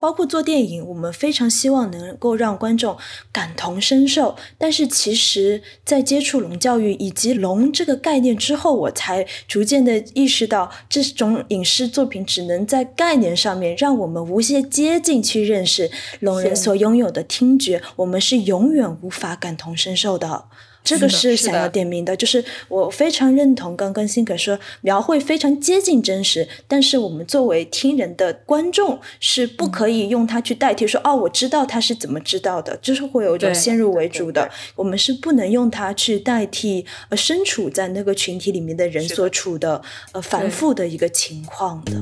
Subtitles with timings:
[0.00, 2.96] 包括做电影，我们非常希望能够让观众
[3.30, 4.34] 感同身受。
[4.56, 20.46] 但是，其实，在接触龙教育以及龙这个概念之后，我才逐渐的意识到，这种影视作品只能在概念上面让我们无限接近去认识龙人所拥有的听觉，我们是永远无法感同身受的。
[20.82, 39.80] 这个是想要点名的，就是我非常认同刚刚辛可说，描绘非常接近真实，但是我们作为听人的观众是不可以用它去代替说哦，我知道他是怎么知道的，就是会有一种先入为主的，我们是不能用它去代替呃身处在那个群体里面的人所处的
[40.12, 41.92] 呃繁复的一个情况的。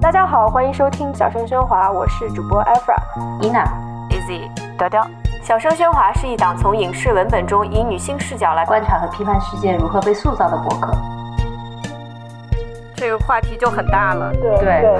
[0.00, 2.96] 大家好，欢迎收听小声喧哗，我是主播 Efra、
[3.40, 3.64] Ina、
[4.10, 5.31] Easy、雕雕。
[5.42, 10.96] 小声喧哗是一档从影视文本中以女性视角来观察和批判世界如何被塑造的博客。
[12.94, 14.86] 这个话题就很大了，对。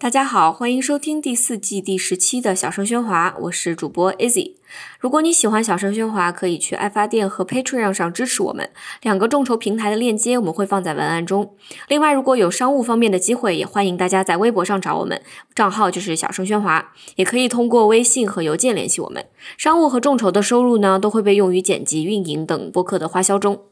[0.00, 4.54] 大家好，欢迎收听第四季第十期的小声喧哗，我是主播 Izzy。
[4.98, 8.70] 如果你喜欢小声喧哗，可以去爱发电和 Patreon 上支持我们，
[9.02, 11.54] 两个众筹平台的链接我们会放在文案中。
[11.88, 15.20] 另外，如果有商务方面的机会，也欢迎大家在微博上找我们，
[15.54, 19.26] 账号就是小声喧哗，也可以通过微信和邮件联系我们。
[19.58, 23.64] 商务和众筹的收入呢，都会被用于剪辑、运营等播客的花销中。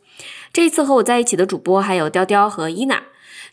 [0.53, 3.05] 这一次和我在一起的主播还有雕雕和伊娜。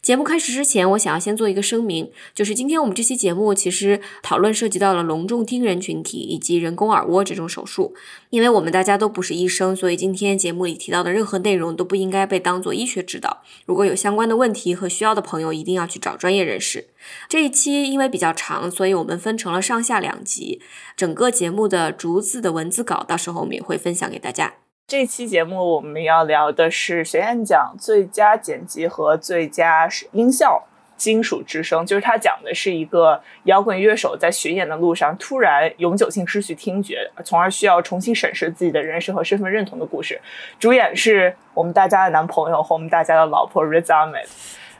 [0.06, 7.96] 节目开始之前，我想要先做一个声明，就是今天我们这期节目其实讨论涉及到了隆重听人群体以及人工耳蜗这种手术。
[8.30, 13.42] 因为我们大家都不是医生，所以今天节目里提到的任何内容都不应该被当做医学指导。
[13.66, 16.90] 如果有相关的问题和需要的朋友，一定要去找专业人士。
[17.28, 20.62] 这一期因为比较长，所以我们分成了上下两集，
[20.96, 24.54] 整个节目的逐字的文字稿，到时候我们也会分享给大家。
[24.88, 30.64] 这期节目我们要聊的是学院奖最佳剪辑和最佳音效
[30.96, 40.22] 金属之声，就是它讲的是一个摇滚乐手在巡演的路上突然永久性失去听觉，从而需要重新审视自己的人生和身份认同的故事。
[40.60, 44.28] 主演是我们大家的男朋友和我们大家的老婆 Riz Ahmed，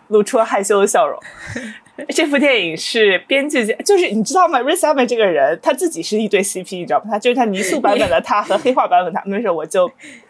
[0.08, 1.20] 露出了害羞的笑容。
[2.10, 7.06] 这部电影是编剧，就是你知道吗 r i s a m 这个人，他自己是一对 CP，你知道吗？
[7.12, 9.22] 他就是他泥塑版本的他和黑化版本他。
[9.26, 9.90] 没事，我就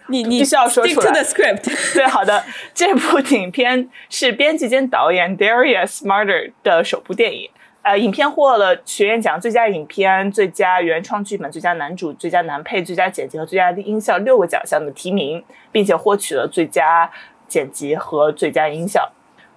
[0.09, 1.23] 你你必须要说出来。
[1.23, 1.63] script。
[1.95, 2.43] 对，好的，
[2.75, 7.49] 这部影片是编剧兼导演 Darius Marder 的首部电影。
[7.81, 17.09] 呃，影片获了学院奖最佳影片、最佳原创剧本、最佳男主、最佳男配、最佳剪辑和最佳音效六个奖项的提名，并且获取了最佳
[17.47, 19.11] 剪辑和最佳音效。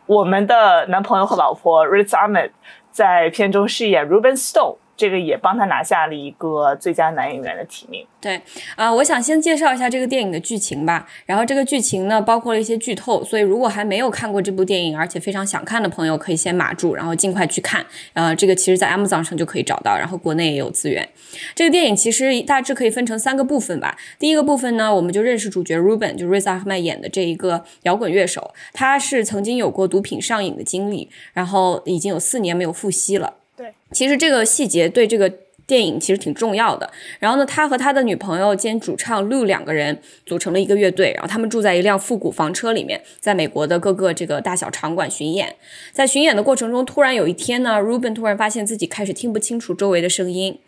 [0.09, 2.51] 我们的男朋友和老婆 Riz Ahmed
[2.91, 4.79] 在片中饰演 Ruben Stone。
[4.99, 8.05] 这个也帮他拿下了一个最佳男演员的提名。
[8.21, 8.43] 对，
[8.75, 11.07] 啊，我想先介绍一下这个电影的剧情吧。
[11.25, 17.87] 然后这个剧情呢，包括了一些剧透，所以如果还没有看过这部电影，而且非常想看的朋友，可以先码住，然后尽快去看。
[18.15, 21.09] 呃，这个其实在 Amazon 上就可以找到，然后国内也有资源。
[21.55, 23.97] 这个电影其实大致可以分成三个部分吧。
[24.19, 33.35] 第一个部分呢，我们就认识主角 Ruben，就 Riz Ahmed 演的这一个摇滚乐手，他是曾经有过毒品上瘾的经历，然后已经有四年没有复吸了。
[33.59, 35.29] 对，其实这个细节对这个
[35.67, 36.89] 电影其实挺重要的。
[37.19, 45.57] 然后呢，他和他的女朋友兼主唱 Lu 两个人组成了一个乐队，然后他们住在一辆复古房车里面，在美国的各个这个大小场馆巡演。
[45.93, 50.61] 在巡演的过程中，突然有一天呢，Ruben 突然发现自己开始听不清楚周围的声音，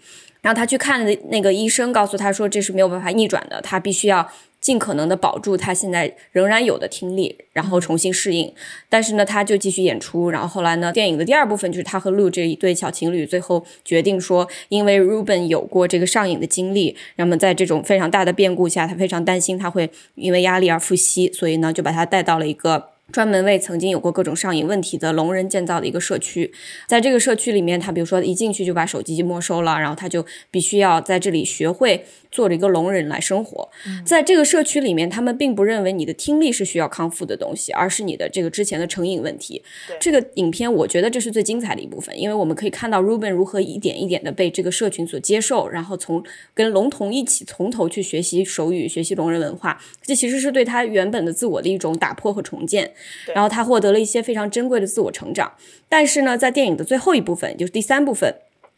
[0.42, 4.28] 然后他去看那个医生，告诉他说这是没有办法逆转的，他必须要。
[4.60, 8.53] 尽可能的保住他现在仍然有的听力，然后重新适应。
[8.88, 10.31] 但是呢，他就继续演出。
[10.31, 22.91] 然后后来呢，电影的第二部分就是他和 Lu 这一对小情侣，最后决定说，因为 Ruben 有过这个上瘾的经历，那么在这种非常大的变故下，他非常担心他会因为压力而复吸，所以呢，就把他带到了一个。
[23.12, 26.53] 专门为曾经有过各种上瘾问题的聋人建造的一个社区，
[26.87, 33.69] 在这个社区里面，他比如说一进去就把手机没收了，然后他就必须要在这里学会做了一个聋人来生活。
[34.05, 39.62] 在这个社区里面，他们并不认为你的听力是需要康复的东西，而是你的这个之前的成瘾问题。
[39.99, 46.23] 这个影片我觉得这是最精彩的一部分，因为我们可以看到 Ruben 如何一点一点的被这个社群所接受，然后从
[46.55, 52.93] 跟聋童一起从头去学习手语、学习聋人文化，这其实是对他原本的自我的一种打破和重建。
[53.35, 55.53] 然后他获得了一些非常珍贵的自我成长，
[55.88, 58.35] 但是呢，在电影的最后一部分，就是第三部分，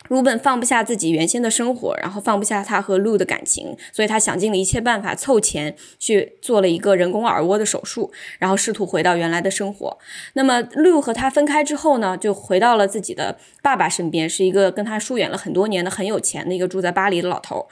[0.08, 9.98] Ruben 放不下自己原先的生活，然后放不下他和 Lu 的感情，所以他想尽了一切办法凑钱去做了一个人工耳蜗的手术，然后试图回到原来的生活。
[10.34, 17.66] 那么 Lu 和他分开之后呢，就回到了自己的爸爸身边，是一个跟他疏远了很多年的很有钱的一个住在巴黎的老头。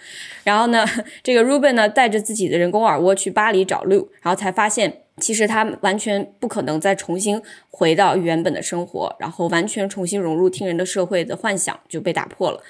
[0.44, 0.86] 然后呢，
[1.22, 5.02] 这个 Ruben 呢带着自己的人工耳蜗去巴黎找 Lu，然后才发现。
[5.20, 7.40] 其实他完全不可能再重新
[7.70, 12.62] 回到原本的生活，然后完全重新融入听人的社会的幻想就被打破了。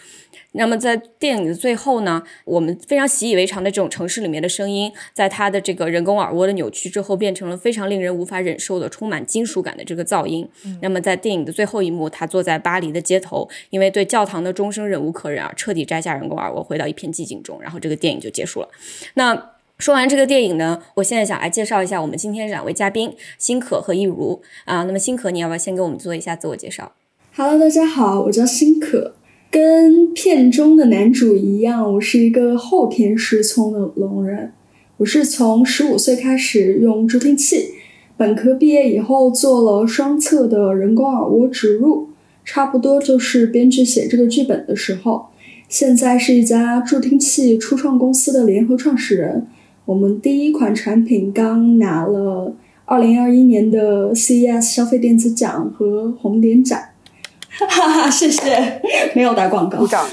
[0.53, 10.49] 那么在电影的最后呢，我们非常习以为常的这种城市里面的声音，在他的这个人工耳蜗的扭曲之后，变成了非常令人无法忍受的、充满金属感的这个噪音。
[10.83, 18.69] 那么在电影的最后一幕，他坐在巴黎的街头，因为对教堂的钟声忍无可忍而彻底摘下人工耳蜗，回到一片寂静中，然后这个电影就结束了。
[19.15, 19.51] 那。
[19.81, 24.85] 说完这个电影呢，我现在想来介绍一下我们今天两位嘉宾辛可和一如啊。
[24.85, 26.93] 那么辛可，你要不要先给我们做一下自我介绍
[27.33, 29.15] 好大家好，我叫辛可。
[29.51, 34.53] 跟片中的男主一样，我是一个后天失聪的聋人。
[34.99, 37.71] 我是从十五岁开始用助听器，
[38.19, 42.11] 本科毕业以后做了双侧的人工耳蜗植入，
[42.45, 45.29] 差不多就是编剧写这个剧本的时候。
[45.71, 49.47] 现在是一家助听器初创公司的联合创始人。
[49.91, 52.55] 我们第一款产品刚拿了
[52.85, 56.81] 二零二一年的 CES 消费电子奖和红点奖，
[57.59, 58.81] 哈哈，谢谢，
[59.17, 59.79] 没有打广告。
[59.79, 60.07] 鼓掌。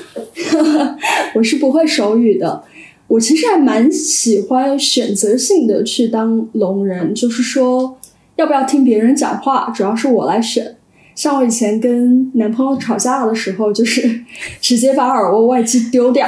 [1.35, 2.63] 我是不会手语的，
[3.07, 8.00] 我其实还蛮喜欢选择性的去当聋人，就是说
[8.38, 10.75] 要不要听别人讲话，主要是我来选。
[11.13, 14.21] 像我以前跟男朋友吵架的时候，就是
[14.59, 16.27] 直接把耳蜗外机丢掉。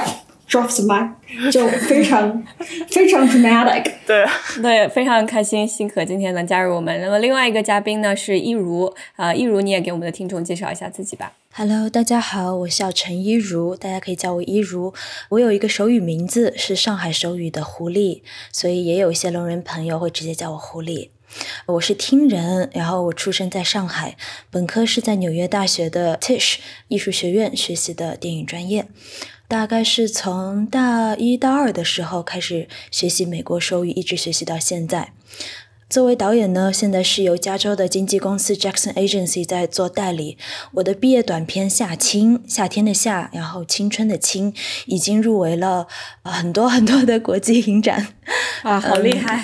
[0.49, 1.11] Drops my
[1.51, 2.43] 就非常
[2.89, 4.25] 非常 dramatic，对
[4.61, 6.99] 对，非常开心，辛可今天能加入我们。
[7.01, 11.33] 那么另外一个嘉宾呢是一如，呃，一如你也给我们的听众介绍一下自己吧。
[11.53, 14.91] Hello，大家好，我叫陈一如，大家可以叫我一如。
[15.29, 21.09] 我有一个手语名字是上海手语的狐狸，所以也有一些聋人朋友会直接叫我狐狸。
[21.67, 24.17] 我是听人，然后我出生在上海，
[24.49, 26.57] 本科是在纽约大学的 Tisch
[26.87, 28.87] 艺术学院学习的电影专业。
[29.49, 35.11] 大概是从大一、大二的时候开始学习美国手语，一直学习到现在。
[35.89, 40.37] 作为导演呢，现在是由加州的经纪公司 Jackson Agency 在做代理。
[40.73, 44.53] 我的毕业短片《夏青》，夏天的夏，然后青春的青，
[44.85, 45.87] 已经入围了
[46.21, 48.09] 很多很多的国际影展。
[48.61, 49.41] 啊，好厉害！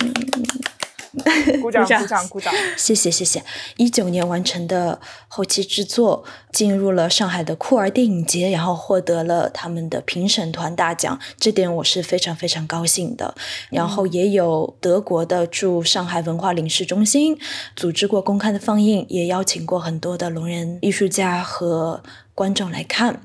[1.61, 2.53] 鼓掌，鼓掌，鼓掌！
[2.77, 3.43] 谢谢，谢谢。
[3.77, 13.33] 一九年完成的后期制作，进入了上海的酷儿电影节，然后获得了他们的评审团大奖，这点我是非常非常高兴的。
[13.69, 17.37] 然后也有德国的驻上海文化领事中心
[17.75, 22.03] 组织过公开的放映，也邀请过很多的聋人艺术家和
[22.33, 23.21] 观众来看。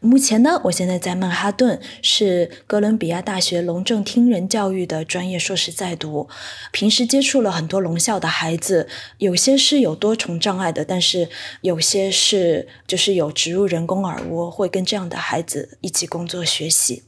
[0.00, 6.28] 目前呢，我现在在曼哈顿，是哥伦比亚大学聋正听人教育的专业硕士在读。
[6.70, 11.28] 平时接触了很多聋校的孩子，有些是有多重障碍的，但是
[11.62, 17.02] 有些是就是有植入人工耳蜗，会跟这样的孩子一起工作学习。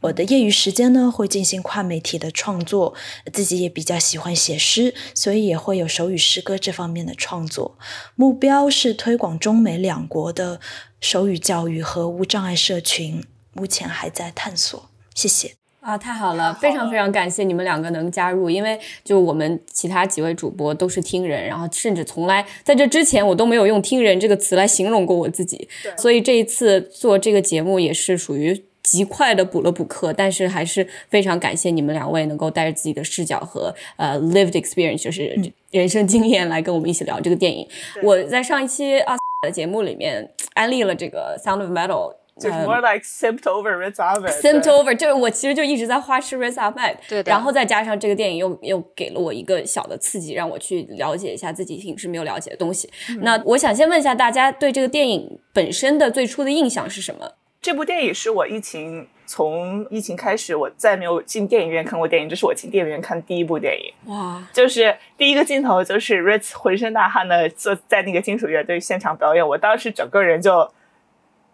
[0.00, 2.94] 我的业余时间呢，会进行跨媒体的创作，
[3.30, 7.76] 自己也比较喜欢写诗，所以也会有手语诗歌这方面的创作。
[8.16, 10.58] 目标是推广中美两国的。
[11.02, 14.88] 手语教育和无障碍社群目前还在探索。
[15.16, 25.68] 谢谢啊，太好了，非常非常感谢你们两个能加入，因为就我们其他几位主播都是听人，然后甚至从来在这之前我都没有用“听人”这个词来形容过我自己，
[25.98, 35.36] 所以这一次做这个节目也是属于极快的补了补课，但是还是非常感谢你们两位能够带着自己的视角和呃 lived experience，就是
[35.72, 37.68] 人生经验来跟我们一起聊这个电影。
[38.04, 39.16] 我在上一期啊。
[39.42, 52.90] 的节目里面安利了这个《Sound of Metal》，就是 more like simped over Riz Ahmed，simped over，就是我其实就一直在花痴 Riz Ahmed，对然后再加上这个电影又又给了我一个小的刺激，让我去了解一下自己平时没有了解的东西。
[53.20, 57.32] 那我想先问一下大家对这个电影本身的最初的印象是什么？
[57.60, 59.06] 这部电影是我疫情。
[59.32, 64.12] 从疫情开始，我再没有进电影院看过电影，这是我进电影院看第一部电影。
[64.12, 64.42] 哇！
[64.52, 70.68] 就是第一个镜头，就是 Ritz 浑身大汗的坐在那个金属乐队现场表演，我当时整个人就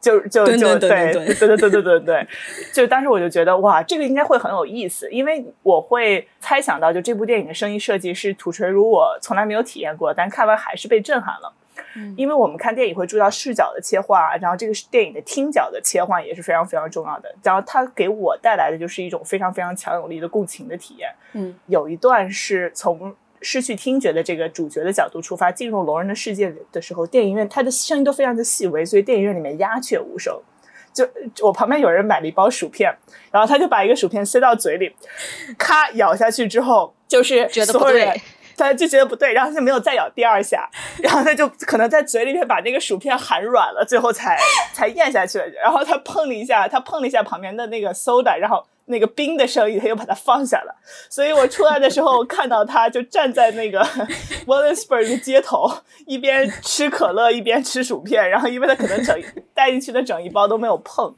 [0.06, 2.26] 就，就，就对，对，对，对，对，对，对。
[2.72, 8.68] 就当时我就觉得，哇，这个应该会很有意思，因为我会猜想到，就这部电影的声音设计是土锤。
[8.68, 11.52] 如果从来没有体验过，但看完还是被震撼了。
[11.96, 17.34] 嗯，因为我们看电影会注意到视角的切换，然后这个是电影的听角的切换也是非常非常重要的。
[17.42, 21.10] 然后它给我带来的就是一种非常非常强有力的共情的体验。
[21.32, 23.14] 嗯，有一段是从。
[23.46, 30.36] 失去听觉的这个主角的角度出发，进入聋人的世界的时候，电影院它的声音都非常的细微，所以电影院里面鸦雀无声。
[30.92, 31.08] 就
[31.46, 32.92] 我旁边有人买了一包薯片，
[33.30, 34.92] 然后他就把一个薯片塞到嘴里，
[35.56, 38.20] 咔咬下去之后，就是觉得不对。
[38.58, 40.66] 他就觉得不对，然后他就没有再咬第二下，
[41.02, 44.38] 然后他就可能在嘴里面把那个薯片含软了，最后才
[44.72, 45.46] 才咽下去了。
[45.62, 50.74] 然后他碰了一下，他碰了一下旁边的那个 soda，然后那个冰的声音，他又把它放下了。
[51.08, 53.82] 所以我出来的时候看到他就站在那个
[54.46, 55.70] Williamsburg 的街头，
[56.06, 59.22] 一边吃可乐一边吃薯片，然后因为他可能整
[59.54, 61.14] 带进去的整一包都没有碰。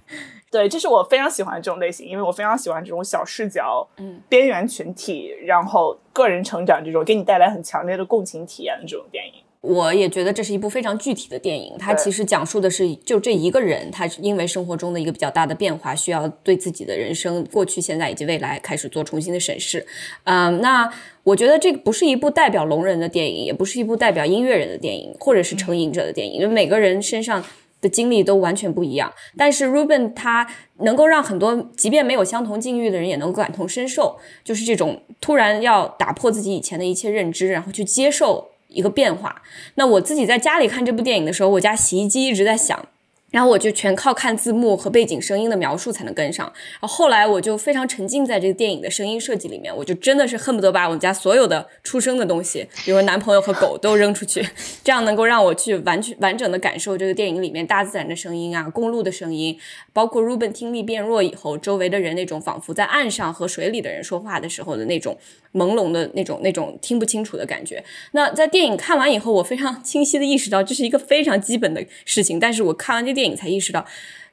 [0.51, 9.45] 对，这是我非常喜欢这种类型，因为我非常喜欢这种小视角、嗯，边缘群体，然后个人成长这种给你带来很强烈的共情体验的这种电影。
[9.61, 19.87] 我也觉得这是一部非常具体的电影，它其实讲述的是就这一个人，他因为生活中的一个比较大的变化，需要对自己的人生过去、现在以及未来开始做重新的审视。
[20.25, 20.89] 嗯，那
[21.25, 27.45] 我觉得这个不是一部代表聋人的电影，也不是一部代表音乐人的电影，或者是成瘾者的电影，因为每个人身上。
[27.81, 30.45] 的经历都完全不一样，但是 Ruben 他
[30.79, 39.43] 能够让很多即便没有相同境遇的人也能够感同身受，就是这种突然要打破自己以前的一切认知，然后去接受一个变化。
[39.75, 42.87] 那我自己在家里看这部电影的时候，我家洗衣机一直在响。
[43.31, 46.47] 然后我就全靠看字幕和背景声音的描述才能跟上。
[46.81, 54.47] 然后后来我就非常沉浸在这个电影的声音设计里面，我就真的是恨不得把我们家所有的出生的东西，比如男朋友和狗都扔出去，
[54.83, 59.59] 这样能够让我去完全完整的感受这个电影里面大自然的声音啊，公路的声音，
[59.93, 65.19] 包括 Ruben 听力变弱以后，周围的人那种仿佛在岸上和水里的人说话的时候的那种
[65.53, 67.85] 朦胧的那种那种听不清楚的感觉。
[68.13, 73.85] 那在电影看完以后，我非常清晰的意识到这是一个非常基本的事情，但是我看完这电影才意识到。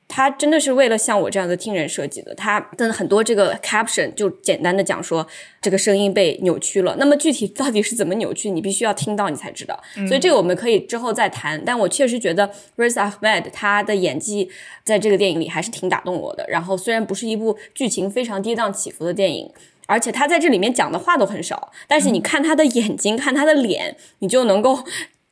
[0.07, 2.35] 他真的是为了像我这样的听人设计的。
[2.35, 5.25] 他的很多这个 caption 就简单的讲说
[5.59, 6.95] 这个声音被扭曲了。
[6.99, 9.81] 那么具体到底是怎么扭曲，你必须要听到你才知道。
[10.07, 11.59] 所以这个我们可以之后再谈。
[11.65, 14.51] 但我确实觉得 Riz Ahmed 他的演技
[14.83, 16.45] 在这个电影里还是挺打动我的。
[16.47, 19.49] 然后虽然不是一部剧情非常跌宕起伏的电影。
[19.87, 24.83] 而且他在这里面讲的话都很少，但是你看他的眼睛，看他的脸，你就能够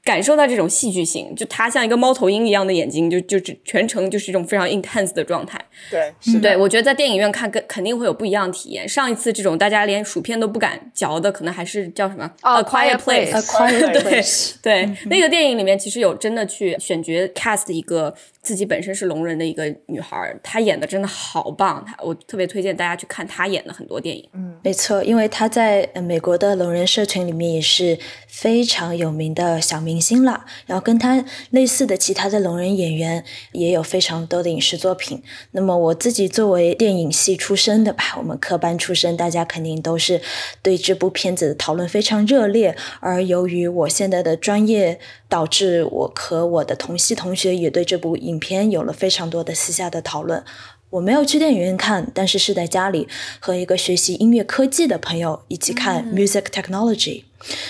[0.03, 1.33] 感受到这种戏剧性。
[1.35, 5.59] 就他像一个猫头鹰一样的眼睛，就就全程就是一种非常 intense 的状态。
[5.89, 8.87] 对，是对，我觉得在电影院看跟肯定会有不一样的体验。
[8.87, 13.31] 上一次这种大家连薯片都不敢嚼的，可能还是叫什么哦 A Quiet Place。
[13.31, 24.29] A Quiet 对 Place，对，那个电影里面其实有真的去选角 cast 一个自己本身是聋人的一个女孩，她演的真的好棒，她我特别推荐大家去看她演的很多电影。
[24.33, 27.97] 嗯没错，因为她在呃美国的聋人社群里面也是
[28.27, 30.45] 非常有名的小明星了。
[30.65, 33.23] 然后跟她类似的其他的聋人演员
[33.53, 35.23] 也有非常多的影视作品。
[35.51, 40.21] 那么我自己作为电影系出身的吧，我们科班出身，大家肯定都是
[40.61, 42.75] 对这部片子的讨论非常热烈。
[42.99, 50.43] 而由于我现在的专业，导致我和我的同系同学也对这部影片有了非常多的私下的讨论。
[50.91, 53.07] 我没有去电影院看，但是是在家里
[53.39, 57.23] 和一个学习音乐科技的朋友一起看 Music Technology，、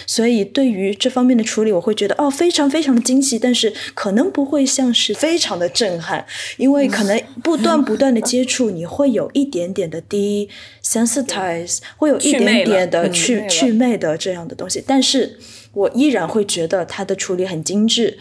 [0.05, 6.25] 所以对于这方面的处理，我会觉得哦，非常非常的惊喜，但是可能不会像是非常的震撼，
[6.57, 15.39] 因为可能不断不断的接触，你会有一点点的 desensitize，会有一点点的去去魅的这样的东西，但是。
[15.73, 18.17] 我依然会觉得它的处理很精致，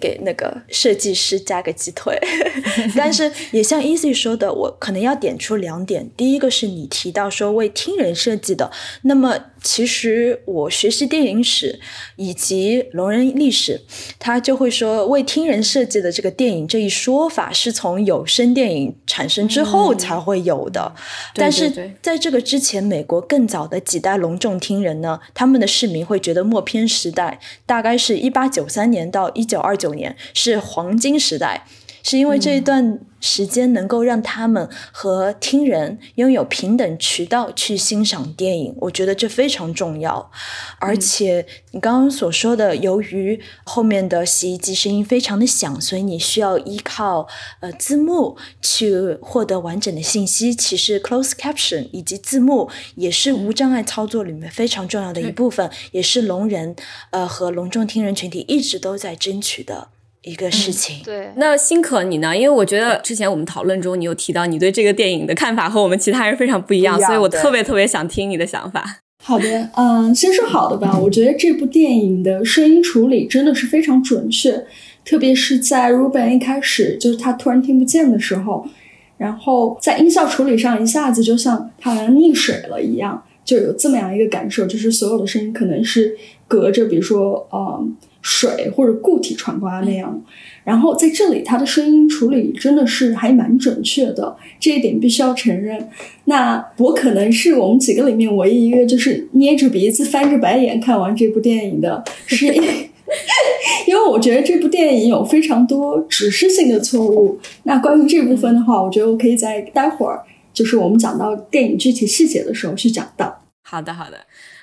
[0.00, 2.18] 给那个设计师加个鸡腿。
[2.96, 6.10] 但是也像 Easy 说的，我可能要点出两点。
[6.16, 8.70] 第一个是你提到说为听人设计的，
[9.02, 11.80] 那么其实我学习电影史
[12.16, 13.80] 以及聋人历史，
[14.18, 20.94] 他就会说为听人设计的这个电影这一说法是从有声电影产生之后才会有的。
[21.34, 31.66] 对但是在这个之前，美国更早的几代隆重听人呢，他们的市民会觉得默片时代大概是一八九三年到一九二九年是黄金时代，
[32.08, 40.30] 是因为这一段时间能够让他们和听人拥有平等渠道去欣赏电影，我觉得这非常重要。
[40.78, 47.26] 而且你刚刚所说的，由于后面的洗衣机声音非常的响，所以你需要依靠
[47.58, 50.54] 呃字幕去获得完整的信息。
[50.54, 56.76] 其实 close caption 以及字幕也是无障碍操作里面非常重要的一部分，也是聋人
[57.10, 59.88] 呃和聋重听人群体一直都在争取的
[60.26, 60.96] 一个事情。
[61.04, 62.36] 对，那辛可你呢？
[62.36, 68.98] 因为我觉得之前我们讨论中，你有提到你对这个电影的看法和我们其他人非常不一样，一样所以我特别特别想听你的想法。
[69.22, 70.98] 好的，嗯，先说好的吧。
[70.98, 74.64] 我觉得这部电影的声音处理真的是非常准确，
[75.04, 78.68] 特别是在 Ruben 一开始就是他突然听不见的时候，
[79.16, 86.16] 然后在音效处理上一下子就像他好像溺水了一样，就有这么样一个感受，就是所有的声音可能是
[86.46, 87.84] 隔着，比如说呃
[88.28, 90.20] 水或者固体传过来那样。
[90.64, 95.88] 然后在这里，他的声音处理真的是还蛮准确的，这一点必须要承认。
[96.24, 102.90] 那我可能是我们几个里面唯一一个就是捏着鼻子翻着白眼看完这部电影的，是因为
[103.86, 107.38] 因为我觉得这部电影有非常多指示性的错误。
[107.62, 113.44] 那关于这部分的话，我觉得我可以在待会儿，就是我们讲到电影具体细节的时候去讲到。
[113.62, 114.18] 好的，好的，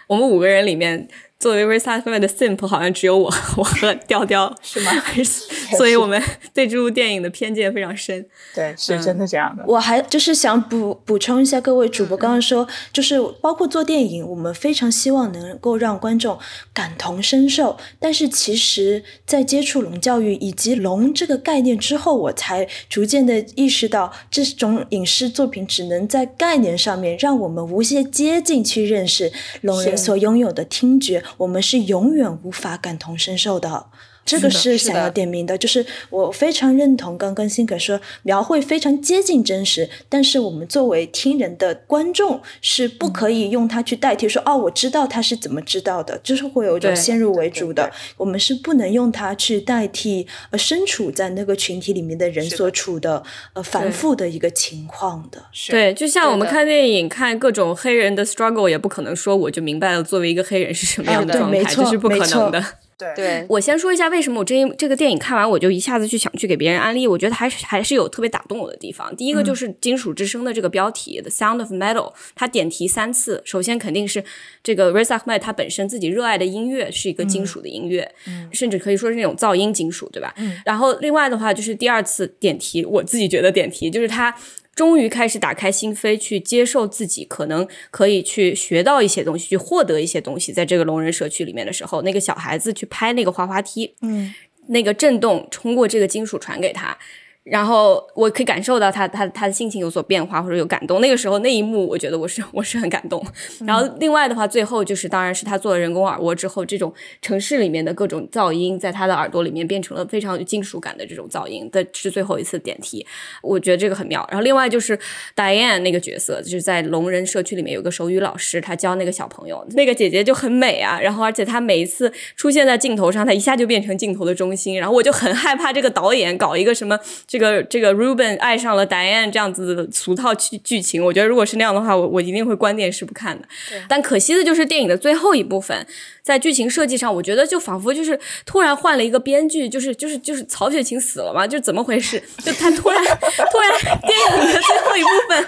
[0.10, 1.08] 我们五个人里面。
[1.40, 3.26] 作为 Versace 的 simp，好像只有我，
[3.58, 4.92] 我和调调是吗？
[5.78, 6.22] 所以我们
[6.54, 8.26] 对这部电影的偏见非常深。
[8.56, 9.64] 对，是真的这样的。
[9.68, 16.38] 我还就是想补补充一下，各位主播刚刚说，就是包括做电影，我们非常希望能够让观众
[16.74, 17.78] 感同身受。
[18.00, 31.23] 但是其实，在接触龙教育以及龙这个概念之后，我才逐渐的意识到，这种影视作品只能在概念上面让我们无限接近去认识龙人所拥有的听觉。
[31.38, 33.88] 我们是永远无法感同身受的。
[34.26, 53.22] 这个是想要点名的，就是我非常认同刚刚辛可说，描绘非常接近真实，但是我们作为听人的观众是不可以用它去代替说哦，我知道他是怎么知道的，就是会有一种先入为主的，我们是不能用它去代替呃身处在那个群体里面的人所处的
[53.54, 55.44] 呃繁复的一个情况的。
[55.70, 62.64] 对，就像我们看电影看各种黑人的 struggle，也不可能说我就明白了作为一个黑人是什么样的状态，这是不可能的。
[62.98, 69.16] 对，我先说一下为什么我这这个电影看完我就一下子去想去给别人安利，我觉得还是还是有特别打动我的地方。
[69.16, 73.42] 第一个就是《金属之声》的这个标题《The Sound of Metal》，它点题三次。
[73.46, 74.24] 首先肯定是
[74.64, 78.10] 这个 Riz Ahmed 他本身自己热爱的音乐是一个金属的音乐，
[78.52, 80.34] 甚至可以说是那种噪音金属，对吧？
[80.66, 84.36] 然后另外的话就是第二次点题，我自己觉得点题就是他。
[84.76, 90.52] 终于开始打开心扉，去接受自己可能可以去学到一些东西，去获得一些东西。
[90.52, 94.34] 在这个聋人社区里面的时候，那个小孩子去拍那个滑滑梯，嗯，
[94.68, 96.98] 那个震动通过这个金属传给他。
[97.44, 103.22] 然后我可以感受到他他他的心情有所变化或者有感动，那个时候那一幕我觉得我是我是很感动。
[103.66, 113.06] 然后另外的话，最后就是当然是他做了人工耳蜗之后，这种城市里面的各种噪音在他的耳朵里面变成了非常有金属感的这种噪音的是最后一次点题，
[113.42, 114.26] 我觉得这个很妙。
[114.32, 114.98] 然后另外就是
[115.36, 120.98] Diane 那个角色，就是在聋人社区里面有个手语老师，他教那个小朋友，那个姐姐就很美啊。
[120.98, 124.80] 然后而且她每一次出现在镜头上，她一下就变成镜头的中心。
[124.80, 126.98] 然后我就很害怕这个导演搞一个什么。
[127.34, 133.48] 这个这个 Ruben 爱上了 Diane 这样子的俗套剧剧情，我觉得如果是那样的话，我我一定会关电视不看的。
[133.90, 135.88] 但可惜的就是电影的最后一部分。
[136.22, 142.18] 在剧情设计上，我觉得就仿佛就是突然换了一个编剧，就是就是就是曹雪芹死了嘛，就怎么回事？
[142.38, 145.46] 就他突然突然电影的最后一部分，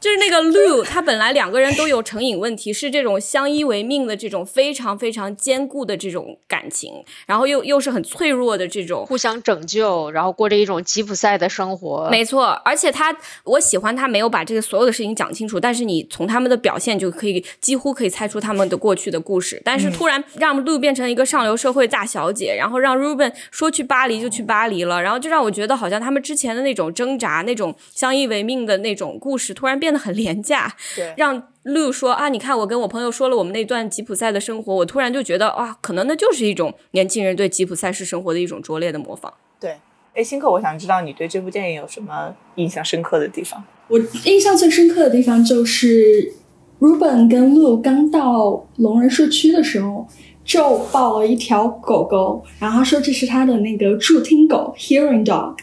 [0.00, 12.10] 就是那个 Lu，他本来两个人都有成瘾问题，是这种相依为命的这种非常非常坚固的这种感情，然后又又是很脆弱的这种互相拯救，然后过着一种吉普赛的生活。
[12.10, 20.22] 没错，而且他我喜欢他没有把这个所有的事情讲清楚，但是你从他们的表现就可以几乎可以猜出他们的过去的故事，但是突然。
[20.38, 30.74] 让路变成一个上流社会大小姐，然后让 Ruben 说去巴黎就去巴黎了，然后就让我觉得好像他们之前的那种挣扎、那种相依为命的那种故事，突然变得很廉价。
[30.96, 39.32] 对，让路说啊，你看我跟我朋友说了我们那段吉普赛的生活，我突然就觉得哇，可能那就是一种年轻人对吉普赛式生活的一种拙劣的模仿。
[39.60, 39.78] 对，
[40.16, 43.62] 哎，新克，我想知道你对这部电影有什么印象深刻的地方？
[43.88, 46.32] 我印象最深刻的地方就是。
[46.78, 50.06] Ruben 跟 Lu 刚到聋人社区的时候，
[50.44, 55.56] 就抱了一条狗狗，然后他说这是他的那个助听狗 （hearing dog）。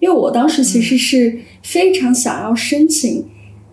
[0.00, 3.28] 因为我当时其实是非常想要申请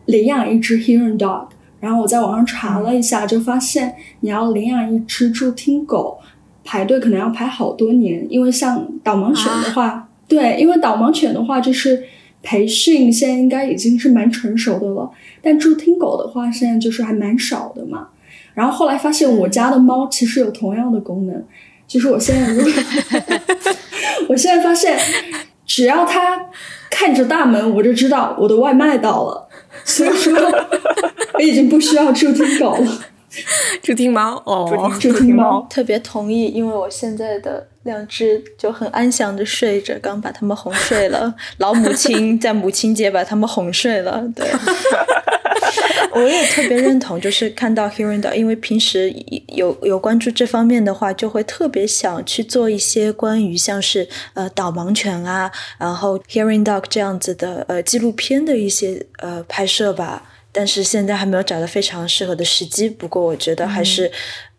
[0.06, 1.48] 领养一只 hearing dog，
[1.80, 6.20] 然后我在网上查了一下，就发现你要领养一只助听狗，
[6.66, 8.28] 排队可能要排好多年。
[8.30, 12.04] 因为像导盲犬的话，对，因为导盲犬的话就是。
[12.44, 15.08] 培训现在应该已经是蛮成熟的了，
[15.44, 18.08] 但助听狗的话，现在就是还蛮少的嘛。
[18.56, 21.46] 然后后来发现我家的猫其实有同样的功能，
[21.88, 22.72] 就是我现在如果，
[24.30, 24.98] 我现在发现，
[25.68, 26.48] 只要它
[26.90, 29.48] 看着大门，我就知道我的外卖到了。
[29.86, 30.34] 所以说，
[31.38, 33.06] 我已经不需要助听狗了。
[33.82, 41.34] 助听猫哦，助听猫特别同意，因为我现在的两只就很安详的睡着，刚把它们哄睡了。
[41.58, 44.22] 老母亲在母亲节把它们哄睡了。
[44.36, 44.46] 对，
[46.14, 49.10] 我也特别认同，就是看到 Hearing Dog，因为平时
[49.48, 60.24] 有有关注这方面的话，就会特别想去做一些关于像是呃导盲犬啊，然后 Hearing Dog 这样子的呃纪录片的一些呃拍摄吧。
[60.52, 62.90] 但是现在还没有找到非常适合的时机。
[62.90, 64.12] 不过我觉得还是，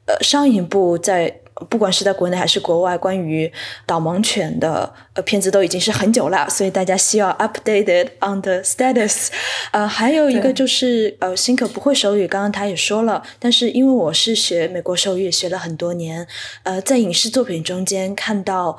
[0.06, 3.50] 呃，上一部在不管是在国内还是国外，关于
[3.86, 9.28] 导盲犬的呃片子都已经是很久了，所以大家需要 updated on the status。
[9.70, 16.26] 呃，还有一个就是呃，辛可不会手语，刚刚他也说了，但是因为我是学美国手语，学了很多年，
[16.64, 18.76] 呃，在影视作品中间看到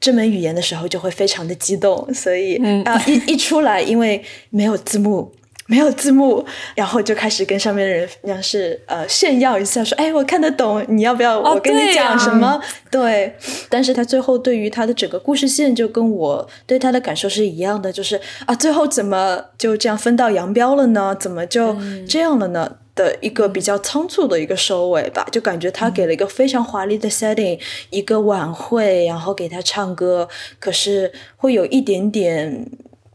[0.00, 5.34] 这门语言的时候，就会非常的激动，所以啊、一一出来，因为没有字幕。
[5.72, 12.60] 没有字幕，然后就开始跟上面的人像是呃炫耀一下，说：“哎，我看得懂，你要不要我跟你讲什么？”
[12.92, 13.34] 对，
[13.70, 21.16] 但是他最后对于他的整个故事线，就跟我对他的感受是一样的，就是啊，最后怎么就这样分道扬镳了呢？
[21.18, 21.74] 怎么就
[22.06, 22.76] 这样了呢？
[22.94, 27.58] 的一个比较仓促的一个收尾吧，就感觉他给了一个非常华丽的 setting，
[27.88, 32.66] 一个晚会，然后给他唱歌，可是会有一点点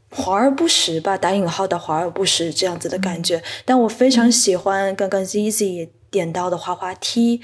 [0.09, 3.43] 华而不实吧，打引号的华而不实这样子的感觉。
[3.65, 7.41] 但我非常喜欢刚刚 Zizi 也点到的滑滑梯，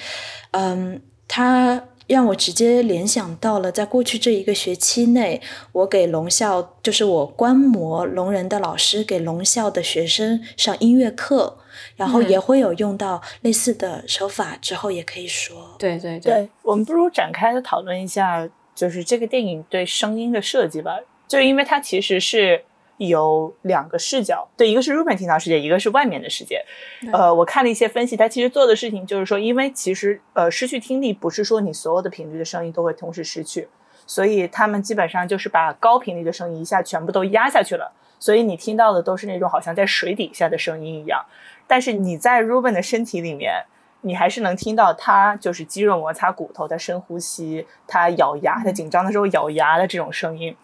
[0.52, 11.58] 嗯，它让我直接联想到了在过去这一个学期内，我给龙校，就是我观摩聋人的老师给龙校的学生上音乐课，
[11.96, 21.00] 然后也会有用到类似的手法，之后也可以说，对对对，对，我们不如展开的讨论一下，就是这个电影对声音的设计吧。
[21.34, 22.64] 就是因为它其实是
[22.98, 26.64] 有两个视角，对，一个是 Ruben 听到世界，一个是外面的世界。
[27.12, 33.68] 呃，我看了一些分析，它其实做的事情就是说，因为其实呃失去听力不是说你所有的频率的声音都会同时失去，
[34.06, 41.26] 所以他们基本上就是把高频率的声音一下全部都压下去了，所以你听到的都是那种好像在水底下的声音一样。
[41.66, 43.66] 但是你在 Ruben 的身体里面，
[44.02, 50.56] 你还是能听到他就是肌肉摩擦骨头，他深呼吸，他咬牙，他紧张的时候咬牙的这种声音。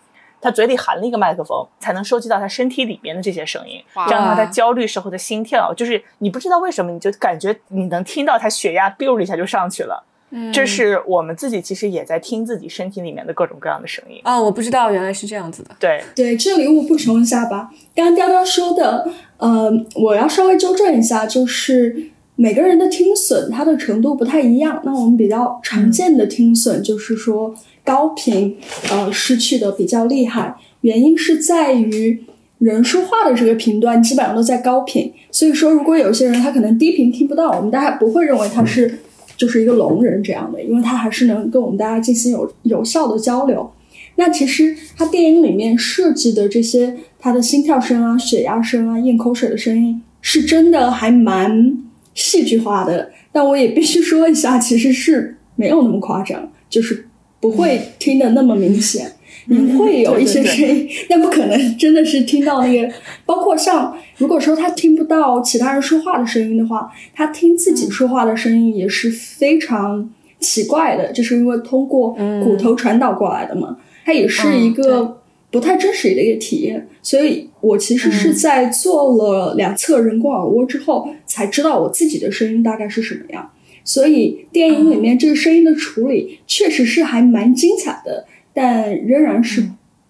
[0.41, 10.05] 他嘴里含了一个麦克风，才能收集到他身体里面的这些声音，哇这样的话，他焦虑时候的心跳，就是你不知道为什么，你就感觉你能听到他血压 biu 一下就上去了。
[10.31, 14.21] 嗯这是我们自己其实也在听自己身体里面的各种各样的声音。
[14.23, 15.75] 哦，我不知道原来是这样子的。
[15.79, 17.71] 对，对，这里我补充一下吧。
[17.95, 24.81] 刚刚雕雕说的，呃，我要稍微纠正一下，就是每个人的听损它的程度不太一样。
[24.85, 28.55] 那我们比较常见的听损就是说高频，
[28.89, 32.23] 呃，失去的比较厉害，原因是在于
[32.59, 38.99] 人说话的这个频段基本上都在高频，所以说如果有些人他可能低频听不到，我们大家不会认为他是
[39.35, 43.69] 就是一个聋人这样的，因为他还是能跟我们大家进行有有效的交流。
[44.15, 51.77] 那其实他电影里面设计的这些，他的心跳声啊、血压声啊、咽口水的声音，是真的还蛮
[52.19, 53.09] 戏剧化的。
[53.31, 57.07] 但我也必须说一下， 其实是没有那么夸张，就是
[57.39, 59.13] 不会听得那么明显。
[59.45, 62.93] 你会有一些 声音，但不可能真的是听到那个。
[63.25, 70.07] 包括像如果说他听不到其他人说话的声音的话，他听自己说话的声音也是非常
[70.39, 72.11] 奇怪的，就是因为通过
[72.43, 73.77] 骨头传导过来的嘛。
[74.05, 75.19] 它也是一个
[75.51, 83.51] 不太真实的一个体验，所以我其实是在做了两侧人工耳蜗之后，才知道我自己的声音大概是什么样。
[83.83, 89.63] 所以电影里面这个声音的处理确实是还蛮精彩的，但仍然是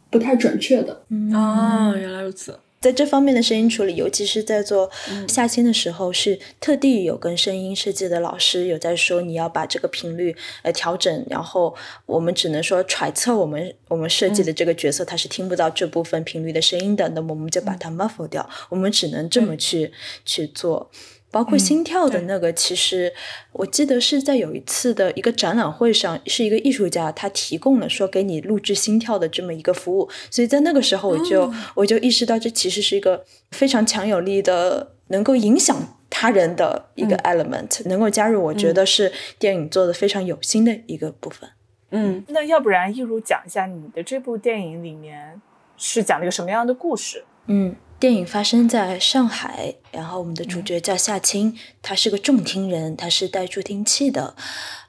[0.10, 1.04] 不太准确的。
[1.10, 2.60] 嗯啊，原来如此。
[2.82, 4.90] 在这方面的声音处理，尤其是在做
[5.28, 19.92] 下签的时候，是特地有跟声音设计的老师有在说，你要把这个频率呃调整，然后我们只能说揣测我们我们设计的这个角色他是听不到这部分频率的声音的，那么我们就把它 muffle 掉，我们只能这么去
[20.24, 20.90] 去做。
[21.32, 23.14] 包括心跳的那个，其实
[23.52, 41.50] 我记得是在有一次的一个展览会上，是一个艺术家他提供了说给你录制心跳的这么一个服务，所以在那个时候我就、我就意识到这其实是一个非常强有力的，能够影响他人的一个 element，、能够加入，我觉得是电影做的非常有心的一个部分。
[41.92, 45.42] 嗯，那要不然一如讲一下你的这部电影里面
[45.78, 47.24] 是讲了一个什么样的故事？
[47.48, 54.38] 嗯，电影发生在上海，然后我们的主角叫夏青，他是个重听人，他是带助听器的，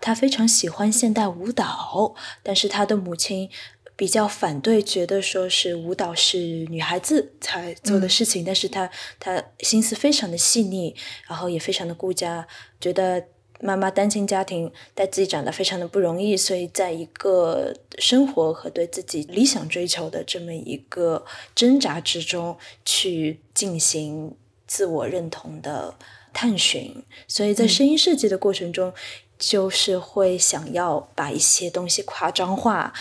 [0.01, 3.51] 他非常喜欢现代舞蹈，但是他的母亲
[3.97, 6.39] 比较反对，觉得说是舞蹈是
[6.71, 10.95] 女孩子才做的事情，但是他他心思非常的细腻，
[11.27, 12.47] 然后也非常的顾家，
[12.81, 13.25] 觉得。
[13.61, 24.35] 妈妈单亲家庭带自己长得非常的不容易，所以在一个生活和对自己理想追求的这么一个挣扎之中去进行
[24.67, 25.95] 自我认同的
[26.33, 27.05] 探寻。
[27.29, 28.93] 所以在声音设计的过程中，
[29.39, 32.93] 就是会想要把一些东西夸张化，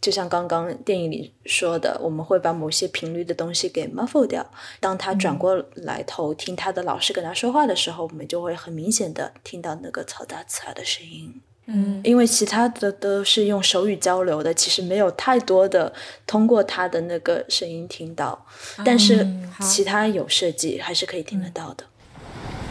[0.00, 4.46] 就像刚刚电影里说的，我们会把某些频率的东西给 muffle 掉。
[4.78, 11.40] 当他转过来头听他的老师跟他说话的时候，我们就会很明显的听到那个嘈杂刺耳的声音。
[11.70, 15.92] 嗯因为其他的都是用手语交流的，其实没有太多的
[16.26, 18.46] 通过他的那个声音听到，
[18.84, 19.26] 但是
[19.60, 21.84] 其他有设计还是可以听得到的。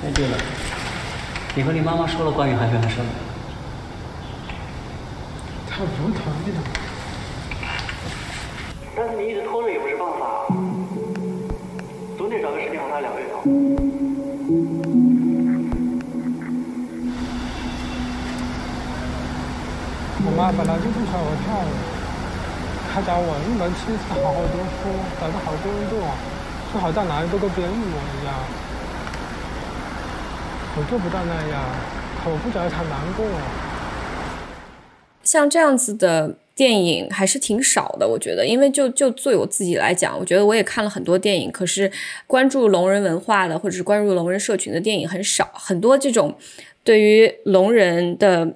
[0.03, 0.37] 哎，对了，
[1.55, 3.09] 你和你妈妈说了关于海选的事吗？
[5.69, 6.86] 他不同意的。
[8.97, 10.47] 但是你一直拖着也不是办法，
[12.17, 13.37] 总得找个时间和他聊一聊。
[20.25, 21.69] 我妈本来就不想我跳舞，
[22.91, 24.89] 她讲我一门七次好好读书，
[25.21, 26.01] 找个好工作，
[26.71, 28.33] 最好在哪里都跟别人一模一样。
[30.75, 31.61] 我做不到那样，
[32.23, 33.23] 可我不觉得她难过。
[35.21, 41.89] 像这样子的电影还是挺少的，我觉得，因为就就对我自己来讲，我觉得我也看了很多电影，可是
[42.25, 46.35] 关注聋人文化的或者是关注聋人社群的电影很少，很多这种
[46.83, 48.55] 对于聋人的。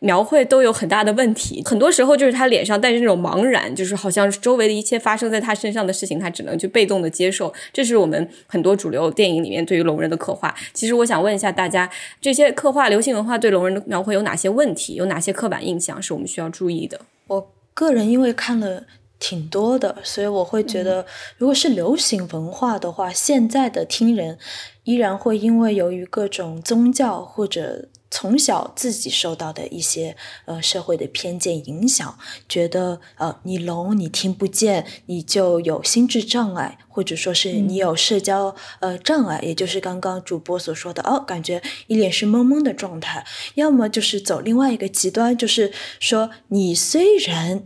[0.00, 7.54] 描绘都有很大的问题，很多时候就是他脸上带着那种茫然，就是好像周围的一切发生在他身上的事情，他只能去被动的接受。
[7.72, 10.52] 这是我们很多主流电影里面对于聋人的刻画。
[10.72, 11.88] 其实我想问一下大家，
[12.20, 14.96] 这些刻画流行文化对聋人的描绘有哪些问题？
[14.96, 17.00] 有哪些刻板印象是我们需要注意的？
[17.30, 18.84] 我个人因为看了
[19.20, 24.36] 挺多的，所以我会觉得，如果是流行文化的话，现在的听人
[24.82, 32.18] 依然会因为由于各种宗教或者从小自己受到的一些呃社会的偏见影响，
[32.48, 47.62] 觉得呃你聋你听不见，你就有心智障碍，或者说是你有社交呃障碍，也就是刚刚主播所说的哦，感觉一脸是懵懵的状态，要么就是走另外一个极端，就是说你虽然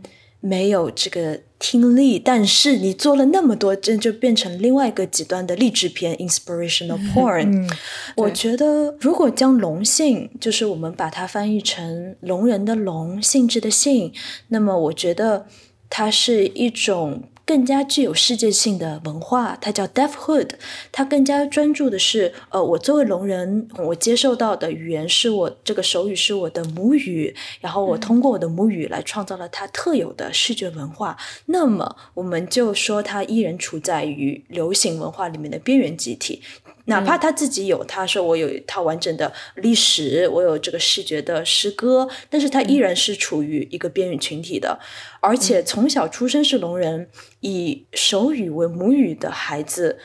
[0.47, 7.47] 没有这个听力，但是你做了那么多，这就变成另外一个极端的励志片 （inspirational porn）。
[7.47, 7.71] 嗯，
[8.17, 14.13] 我觉得，如果将聋性，就是我们把它翻译成聋人的聋，性质的性，
[14.49, 15.47] 那么我觉得
[15.89, 20.51] 它是一种更加具有世界性的文化，它叫 deafhood。
[20.91, 31.17] 它更加专注的是，呃，我作为聋人，我接受到的语言是我这个手语是我的母语，然后我通过我的母语来创造了它特有的视觉文化。
[31.47, 36.41] 那么我们就说它依然处在于流行文化里面的边缘集体。
[36.87, 44.79] 哪怕他自己有，他说我有一套完整的历史，我有这个视觉的诗歌，但是他依然是处于一个边缘群体的，
[45.21, 47.09] 而且从小出生是聋人，
[47.41, 49.99] 以手语为母语的孩子，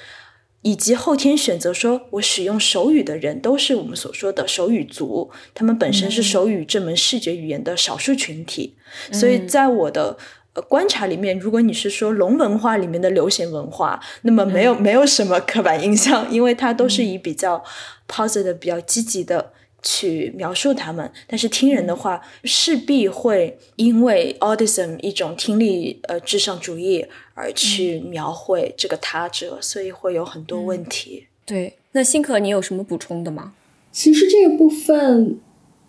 [0.61, 8.77] 以及后天选择说我使用手语的人，都是我们所说的手语族，他们本身是手语这门视觉语言的少数群体，
[9.11, 10.17] 所以在我的。
[10.59, 17.63] 呃，观察里面，如果你是说龙文化里面的流行文化，那么没有、没有什么刻板印象，因为它都是以比较
[18.07, 21.11] positive、比较积极的去描述他们。
[21.27, 31.27] 但是听人的话，势必会因为 autism 一种听力呃至上主义而去描绘这个他者，所以会有很多问题。
[31.45, 33.53] 对，那辛可，你有什么补充的吗？
[33.91, 35.39] 其实这个部分，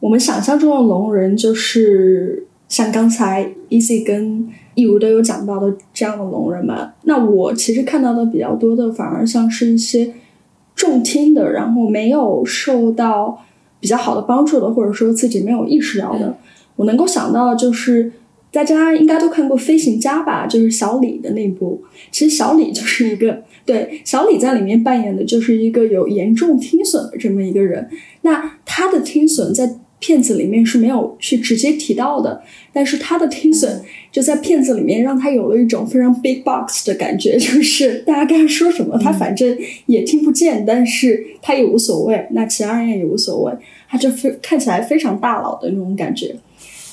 [0.01, 6.91] 我们想象中的聋人就是像刚才 Easy 跟义如都有讲到的这样的聋人们。
[7.03, 10.13] 那我其实看到的比较多的，反而像是一些
[10.75, 13.45] 重听的，然后没有受到
[13.81, 16.37] 比较好的帮助的，或者说自己没有意识到的。
[16.77, 18.13] 我能够想到的就是。
[18.53, 20.45] 大家应该都看过《飞行家》吧？
[20.45, 21.81] 就是小李的那部。
[22.11, 27.89] 其实小李就是一个 对小李在里面扮演的就是一个有严重听损的这么一个人。
[28.23, 43.53] 那他的听损在片子里面是没有去直接提到的，但是他的听损就在片子里面让他有了一种非常 big box 的感觉，就是大家跟他说什么，他反正也听不见，但是他也无所谓，那其他人也无所谓，
[43.89, 46.35] 他就非看起来非常大佬的那种感觉。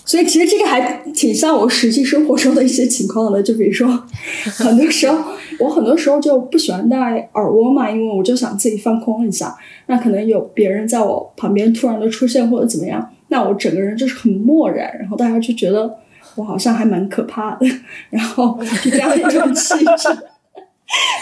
[0.05, 3.87] 所以其实这个还挺像我实际生活中的一些情况的，就比如说，
[4.45, 6.97] 很多时候我很多时候就不喜欢戴
[7.33, 9.53] 耳蜗嘛，因为我就想自己放空一下。
[9.87, 15.93] 那可能有别人在我旁边突然的出现或者怎么样，那我整个人就是很漠然，然后大家就觉得
[16.37, 17.67] 我好像还蛮可怕的，
[18.09, 20.09] 然后就这样一种气质。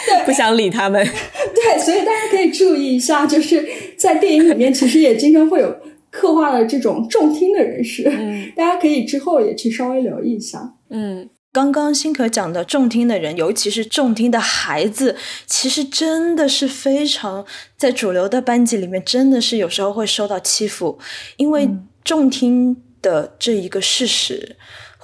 [0.06, 1.04] 对，不想理他们。
[1.04, 5.76] 对，所以大家可以注意一下，就是在电影里面其实也经常会有。
[6.08, 10.72] 刻画了这种重听的人士，嗯、大家可以之后也去稍微留意一下。
[10.88, 17.44] 嗯，刚刚辛可讲的重听的人，尤其是重听的孩子，其实真的是非常
[17.76, 20.98] 在主流的班级里面，真的是有时候会受到欺负，
[21.36, 21.68] 因为
[22.02, 24.56] 重听的这一个事实。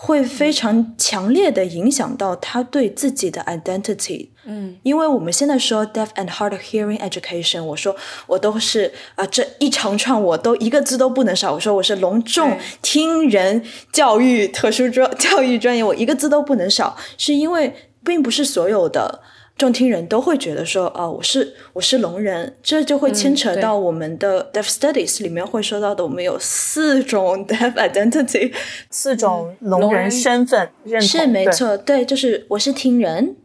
[0.05, 4.31] 会非常强烈的影响到他对自己的 identity。
[4.45, 7.95] 嗯，因为我们现在说 deaf and hard hearing education，我说
[8.27, 11.53] 我都是啊、这一长串我都一个字都不能少。
[11.53, 13.63] 我说我是隆重听人
[13.93, 17.73] 教育特殊专教育专业，我一个字都不能少，是因为
[18.05, 19.23] 并不是所有的。
[19.59, 28.53] 重听人都会觉得说，啊、我是我是聋人，这就会牵扯到我们的 deaf studies 里面会说到的，我们有四种 deaf identity，
[28.91, 33.37] 四种聋聋人人身份认同是没错，对，就是我是听人，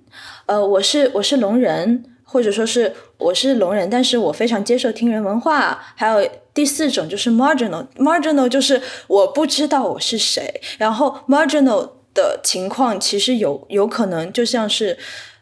[0.47, 5.79] 呃，我是我是聋人，或者说是我是聋人，但是我非常接受听人文化。
[5.95, 14.97] 还有第四种就是 marginal，marginal 就是我不知道我是谁，然后 marginal 的情况其实有有可能就像是。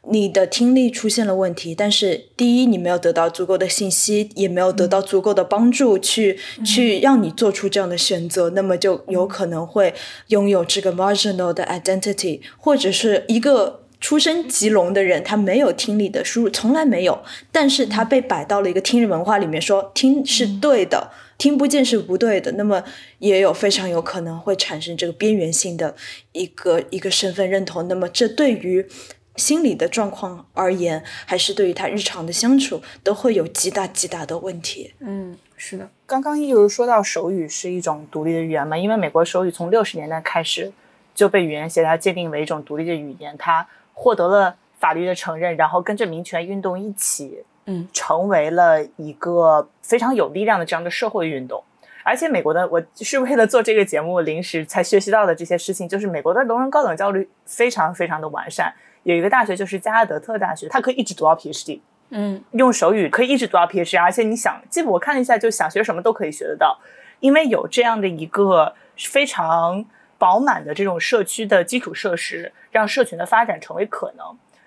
[0.09, 9.93] 你的听力出现了问题，但是第一，你没有得到足够的信息，也没有得到足够的帮助去、去让你做出这样的选择，那么就有可能会
[10.27, 21.11] 拥有这个 marginal 的 identity，或者是一个出生极聋的人，他没有听力的输入，从来没有，但是他被摆到了一个听人文化里面说，听是对的。
[21.37, 22.81] 听不见是不对的，那么
[23.19, 25.93] 也有非常有可能会产生这个边缘性的
[26.31, 27.89] 一个一个身份认同。
[27.89, 28.87] 那么这对于
[29.35, 34.93] 心理的状况而言，还是对于他日常的相处，都会有极大极大的问题。
[34.99, 40.71] 嗯，是的，刚刚一如说到手语是一种独立的语言嘛，因为美国手语从六十年代开始
[41.13, 51.63] 就被语言协调界定为一种独立的语言，它获得了法律的承认，然后跟着民权运动一起，嗯，成为了一个非常有力量的这样的社会运动。
[52.03, 58.71] 而且美国的，我是为了做这个节目临时才学习到的这些事情，就是美国的聋人高等教育非常非常的完善。
[59.05, 62.43] 有一个大学就是加拉德特大学，它可以一直读到 PhD，嗯。
[62.53, 66.79] 用手语可以一直读到 PhD，而且你想，基本我看了一下，就想学什么都可以学得到，
[67.19, 69.85] 因为有这样的一个非常
[70.17, 74.25] 饱满的这种社区的基础设施，让社群的发展成为可能。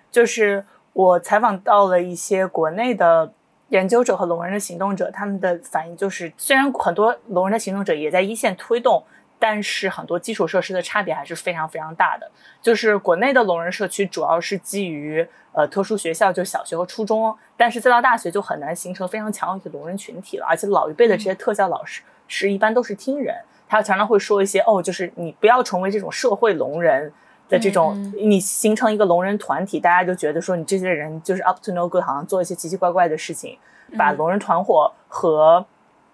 [0.09, 3.33] 就是我采访到了一些国内的
[3.67, 9.03] 研究者和聋人的行动者，他们的反应就是，虽然很多聋人的行动者也在一线推动，
[9.39, 12.29] 但是很多基础设施的差别还是非常非常大的。
[12.61, 20.45] 就是国内的聋人社区主要是基于呃特殊学校，就是小学和初中，但是再到大学就很难形成非常强的聋人群体了。
[20.45, 23.35] 而且老一辈的这些特教老师是一般都是听人，
[23.67, 27.11] 他常常会说一些哦，就是你不要成为这种社会聋人。
[27.49, 33.57] 的这种，你形成一个聋人团体，大家就觉得说你这些人就是 up to no good，好像做一些奇奇怪怪的事情，
[33.97, 35.65] 把聋人团伙和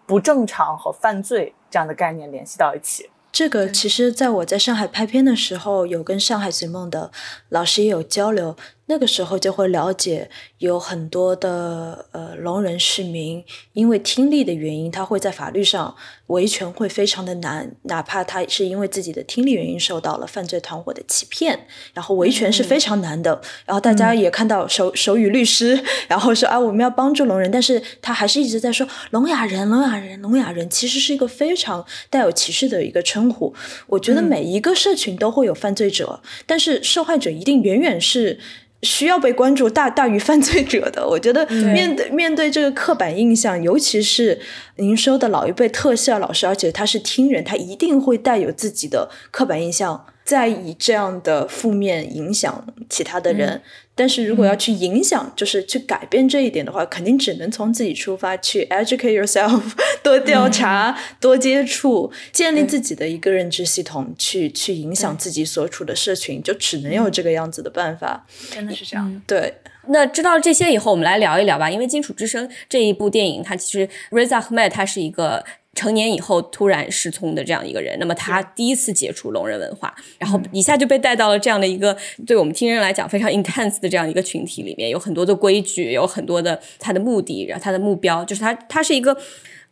[0.06, 3.10] 不正常和犯罪这样的概念联系到一起。
[3.36, 7.12] 这个其实在我在上海拍片的时候，有跟上海随梦的
[7.50, 8.56] 老师也有交流，
[8.88, 13.44] 那个时候就会了解，有很多的呃聋人市民
[13.74, 15.96] 因为听力的原因，他会在法律上
[16.28, 23.42] 维权会非常的难，哪怕他是因为自己的听力原因受到了犯罪团伙的欺骗，然后维权是非常难的。
[23.66, 33.56] 然后大家也看到手手语律师，然后说啊我们要帮助聋人，但是他还是一直在说聋哑人、聋哑人、聋哑人，其实是一个非常带有歧视的一个称呼。
[33.88, 38.40] 我觉得每一个社群都会有犯罪者，但是受害者一定远远是。
[38.82, 44.40] 需要被关注大 大于犯罪者的， 我觉得面对面对这个刻板印象，尤其是
[44.76, 53.62] 您说的老一辈特效老师，而且他是听人，他一定会带有自己的刻板印象，再以这样的负面影响其他的人。
[53.96, 59.62] 但是如果要去影响，就是去改变这一点的话，肯定只能从自己出发，去 educate yourself，
[60.04, 68.28] 多调查、多接触，建立自己的一个认知系统，去去影响自己所处的社群，就只能有这个样子的办法。
[68.52, 69.22] 真的是这样。
[69.26, 69.54] 对，
[69.88, 71.70] 那知道这些以后，我们来聊一聊吧。
[71.70, 77.96] 因为《金属之声》这一部电影，它其实 Reza Ahmed 他是一个成年以后突然失聪的这样一个人。
[78.00, 89.16] 那么他第一次接触聋人文化，然后一下就被带到了这样的一个对我们听人来讲非常 intense 的这样一个群体里面，有很多的规矩，有很多的他的目的，然后他的目标就是他他是一个。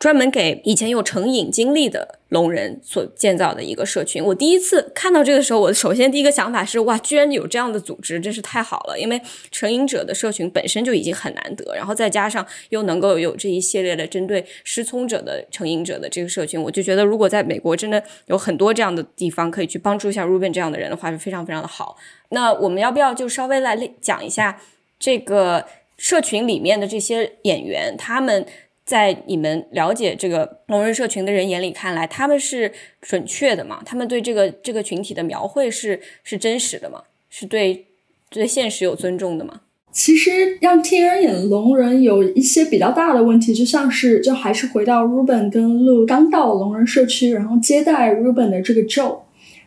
[0.04, 4.22] 专门给以前有成瘾经历的聋人所建造的一个社群。
[4.22, 9.00] 我第一次看到这个时候，我首先第一个想法是：哇，居然有这样的组织，真是太好了！
[9.00, 21.96] 因为成瘾者的社群本身就已经很难得，然后再加上又能够有这一系列的针对失聪者的成瘾者的这个社群，我就觉得如果在美国真的有很多这样的地方可以去帮助一下 Ruben 这样的人的话，是非常非常的好。
[22.32, 24.60] 那我们要不要就稍微来讲一下
[25.00, 28.46] 这个社群里面的这些演员，他们？
[28.86, 33.82] 在你们了解这个聋人社群的人眼里看来，他们是准确的吗？
[33.86, 37.04] 他们对这个这个群体的描绘是是真实的吗？
[37.30, 37.86] 是对
[38.30, 39.62] 对现实有尊重的吗？
[39.92, 49.20] 其实让听人演聋人有一些比较大的问题，就像是就还是回到 Ruben 跟 Lu 刚到聋人社区，然后接待 Ruben 的这个 Joe，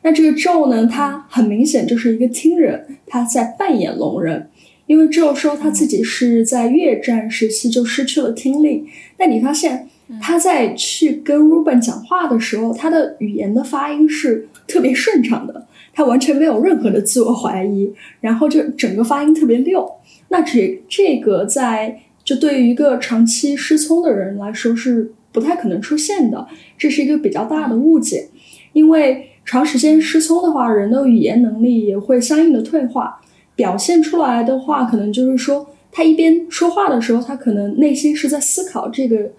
[0.03, 4.51] 那这个 Joe 呢，他很明显就是一个听人，他在扮演聋人。
[4.87, 9.89] 因为只有说他自己是在越战时期就失去了听力，但你发现
[10.21, 19.91] 他在去跟 Ruben 讲话的时候，他的语言的发音是特别顺畅的，他完全没有任何的自我怀疑，然后就整个发音特别溜。
[20.29, 26.47] 那这这个在就对于一个长期失聪的人来说是不太可能出现的，
[26.79, 28.29] 这是一个比较大的误解，
[28.73, 33.21] 因为长时间失聪的话，人的语言能力也会相应的退化。
[33.57, 39.33] 表现出来的话，可能就是说，他一边说话的时候，他可能内心是在思考这个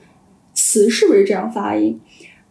[0.53, 1.99] 词是不是这样发音。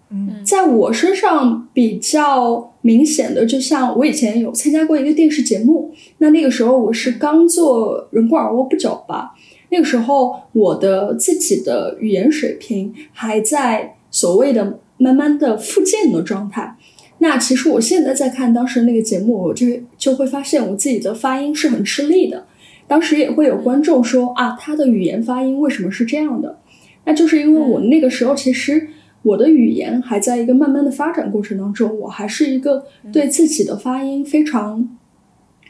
[0.08, 9.34] 嗯，在我身上比较明显的，就像我以前有参加过一个电视节目，那那个时候我是刚做人工耳蜗不久吧，
[9.70, 16.75] 那个时候我的自己的语言水平还在所谓的慢慢的复健的状态。
[17.18, 22.46] 那其实我现在在看当时那个节目，我就就会发现我自己的发音是很吃力的。
[22.86, 26.58] 当时也会有观众说啊，他的语言发音为什么是这样的？
[27.04, 28.88] 那就是因为我那个时候其实
[29.22, 34.96] 我的语言还在一个慢慢的发展过程当中，我还是一个对自己的发音非常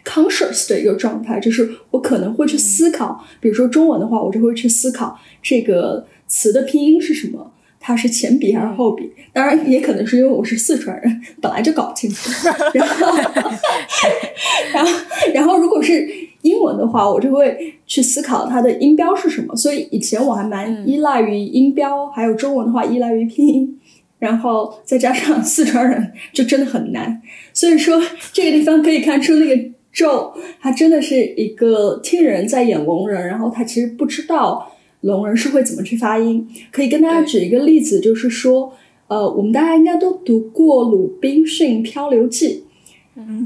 [0.04, 7.52] conscious 的一个状态，就是我可能会去思考，比如说中文的话，我就会去思考这个词的拼音是什么。
[7.86, 9.08] 它是前鼻还是后鼻？
[9.32, 12.28] 当然，也可能是因为我是四川人，本来就搞不清楚。
[12.74, 13.16] 然后，
[14.72, 14.90] 然后，
[15.32, 16.04] 然后，如果是
[16.42, 19.54] 英文的话，我就会去思考它的音标是什么。
[19.54, 23.78] 所以以前我还蛮依赖于音标，还有中文的话依赖于拼音。
[24.18, 27.22] 然后再加上 四川人，就真的很难。
[27.52, 29.54] 所以说，这个地方可以看出那个
[29.94, 34.72] Joe，他真的是一个听人在演聋人，然后他其实不知道。
[35.06, 36.46] 聋人是会怎么去发音？
[36.70, 38.72] 可以跟大家举一个例子，就是说，
[39.08, 42.64] 呃，我们大家应该都读过《鲁滨逊漂流记》。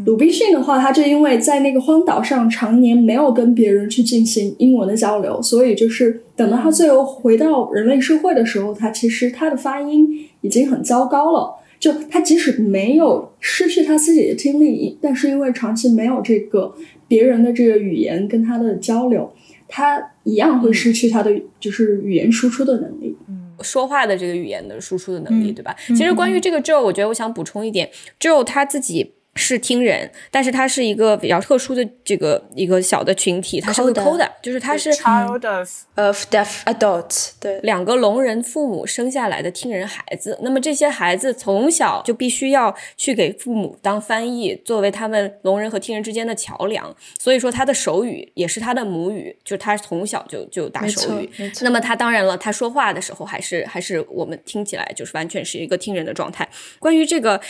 [0.04, 11.54] 鲁滨逊的话，他就因为在那个荒岛上常年没有跟别人去进行英文的交流，所以就是等到他最后回到人类社会的时候，他其实他的发音已经很糟糕了。
[11.78, 16.74] 就他即使没有失去他自己的听力，但是因为长期没有这个
[17.06, 19.30] 别人的这个语言跟他的交流。
[19.70, 25.74] 他一样会失去他的就是语言输出的能力，嗯，说话的这个语言的输出的能力，对吧？
[25.88, 29.14] 其实关于这个 Joe，我觉得我想补充一点，Joe 他自己。
[29.40, 40.38] 是听人，但是他是一个比较特殊的这个一个小的群体，他是个 coda，就是他是 child of of deaf adults，对，两个聋人父母生下来的听人孩子。
[40.42, 46.94] 那么这些孩子从小就必须要去给父母当翻译，作为他们聋人和听人之间的桥梁。
[47.18, 51.30] 所以说他的手语也是他的母语，就是他从小就就打手语。
[51.62, 56.48] 那么他当然了，他说话的时候还是还是我们听起来就是完全是一个听人的状态。
[56.78, 57.40] 关于这个。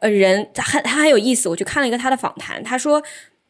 [0.00, 3.02] 呃，人他很他很有意思，我去看了一个他的访谈，他说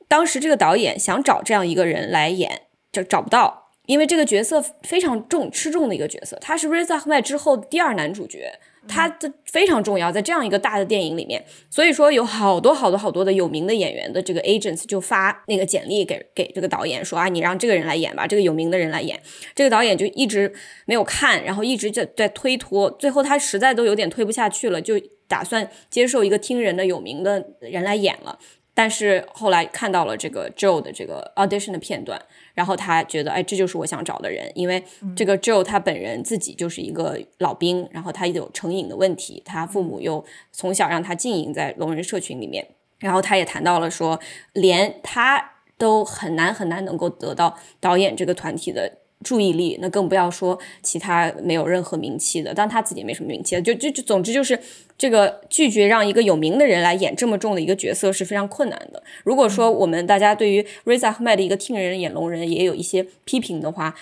[0.07, 8.53] 当时这个导演想找这样一个人来演，就找不到，因为这个角色非常重吃重的一个角色，他是 Riza Ahmed 之后第二男主角，
[8.87, 19.21] 他的非常重要，在这样一个大的电影里面，所以说有好多好多好多的有名的演员的这个 agents 就发那个简历给给这个导演说啊，你让这个人来演吧，这个有名的人来演，
[19.57, 20.53] 这个导演就一直
[20.85, 24.95] 没有看，然后一直在在推脱，最后他实在都有点推不下去了，就。
[25.29, 28.39] 打算接受一个听人的有名的人来演了，
[28.75, 32.21] 但是后来看到了这个 Joe 的这个 audition 的片段，
[32.55, 34.83] 然后他觉得，哎，这就是我想找的人，因为
[35.17, 42.67] 这个 Joe 他本人自己就是一个老兵，然后他有成瘾的问题，他父母又从小让他浸淫在聋人社群里面，
[42.99, 44.21] 然后他也谈到了说，
[44.53, 48.99] 连他都很难很难能够得到导演这个团体的。
[49.25, 54.59] 注意力，那更不要说其他没有任何名气的，但他自己也没什么名气，就就就总之就是
[54.99, 59.03] 这个拒绝让一个有名的人来演这么重的一个角色是非常困难的。
[59.25, 63.95] 如果说我们大家对于 Riza Ahmed 的一个听人演聋人也有一些批评的话，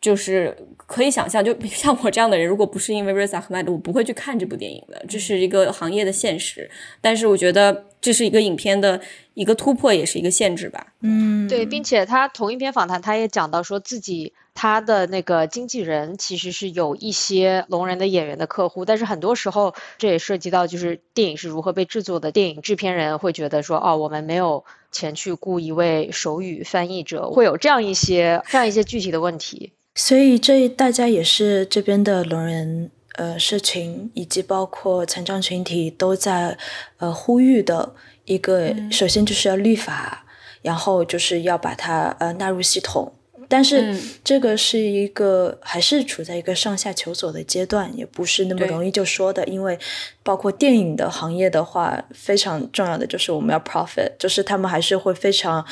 [0.00, 6.70] 就是可以想象，就 像我这样的人，如果不是因为 Riza Ahmed，我不会去看这部电影的，这是一个行业的现实。
[7.00, 9.00] 但是我觉得这是一个影片的
[9.34, 10.94] 一个突破，也是一个限制吧。
[11.02, 14.32] 嗯，对，并且他同一篇访谈，他也讲到说自己。
[14.62, 22.30] 他的那个经纪人其实是有一些聋人的演员的客户，但是很多时候这也涉及到就是电影是如何被制作的。
[22.30, 29.72] 电影制片人会觉得说，哦，我们没有钱去雇一位手语翻译者，会有这样一些这样一些具体的问题。
[29.94, 36.58] 所以这大家也是这边的聋人呃社群以及包括残障群体都在
[36.98, 37.94] 呃呼吁的
[38.26, 40.26] 一个，首先就是要立法，
[40.60, 43.14] 然后就是要把它呃纳入系统。
[43.50, 49.44] 但是嗯这个是一个还是处在一个上下求索的阶段，也不是那么容易就说的。
[49.46, 49.78] 因为
[50.22, 55.62] 包括电影的行业的话，非常重要的就是我们要 profit，就是他们还是会非常。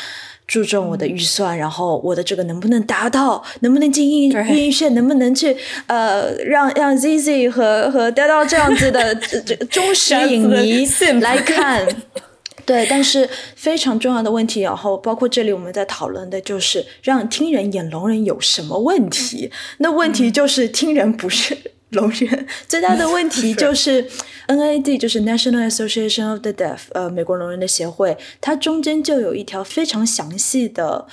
[0.48, 5.54] 注重我的预算，然后我的这个能不能达到，能不能进映对映院，能不能去
[5.88, 10.86] 呃让让 ZZ 和和得到这样子的这这忠实影迷
[11.20, 11.86] 来看，
[12.68, 19.50] 对，但是非常重要的问题，然后包括这里我们在讨论的就是让听人演聋人有什么问题？
[19.78, 21.56] 那问题就是听人不是
[21.88, 24.06] 聋人，最大的问题 就是
[24.48, 31.06] NAD，就是 National Association of the Deaf，呃，美国聋人的协会，它中间就有一条非常详细的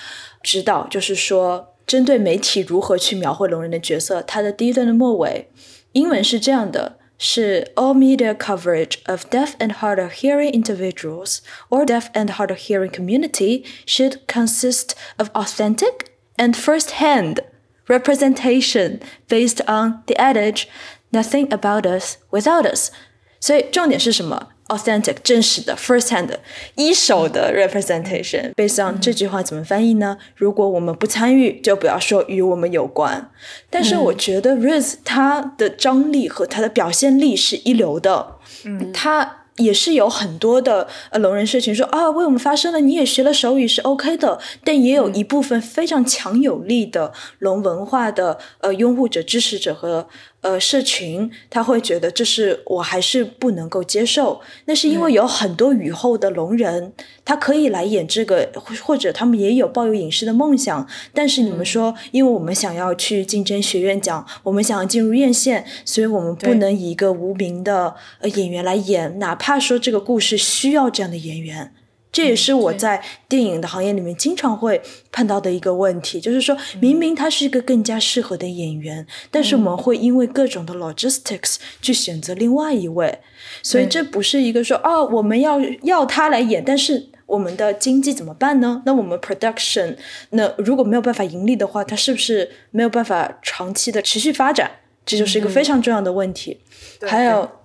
[0.44, 5.48] 指导，就是说针对媒体如何去描绘聋人的角色，它的第一段的末尾，
[5.94, 6.98] 英文是这样的。
[7.19, 12.59] 是 all media coverage of deaf and hard of hearing individuals or deaf and hard of
[12.59, 17.41] hearing community should consist of authentic and first-hand
[17.89, 20.67] representation based on the adage
[21.13, 22.91] nothing about us without us。
[23.39, 26.30] 所以重点是什么 ？authentic 真实的 first hand
[26.76, 30.18] 一手的 representation based on 这句话怎么翻译呢？
[30.36, 33.30] 如果我们不参与，就不要说与我们有关。
[33.70, 39.38] 但是我觉得 Riz 他的张力和他的表现力是一流的，嗯，他。
[39.58, 50.10] 也是有很多的呃聋人社群说啊，为我们发声了，你也学了手语是 OK 的，但也有一部分非常强有力的聋文化的呃拥护者、支持者和
[50.46, 54.40] 呃社群，他会觉得这是我还是不能够接受。
[54.66, 56.94] 那是因为有很多雨后的聋人，
[57.26, 71.74] 他可以来演这个，或或者他们也有抱有影视的梦想，但是你们说，因为我们想要去竞争学院奖，我们想要进入院线，所以我们不能以一个无名的呃演员来演，哪怕说这个故事需要这样的演员。
[72.16, 83.20] 这也是我在电影的行业里面经常会碰到的一个问题，就是说明明他是一个更加适合的演员，但是我们会因为各种的 logistics 去选择另外一位，
[83.62, 88.82] 所以这不是一个说哦，我们要要他来演，但是我们的经济怎么办呢？
[88.86, 89.98] 那我们 production
[90.30, 94.72] 那如果没有办法盈利的话，它是不是没有办法长期的持续发展？
[95.06, 96.62] 这就是一个非常重要的问题。
[97.02, 97.65] 还有。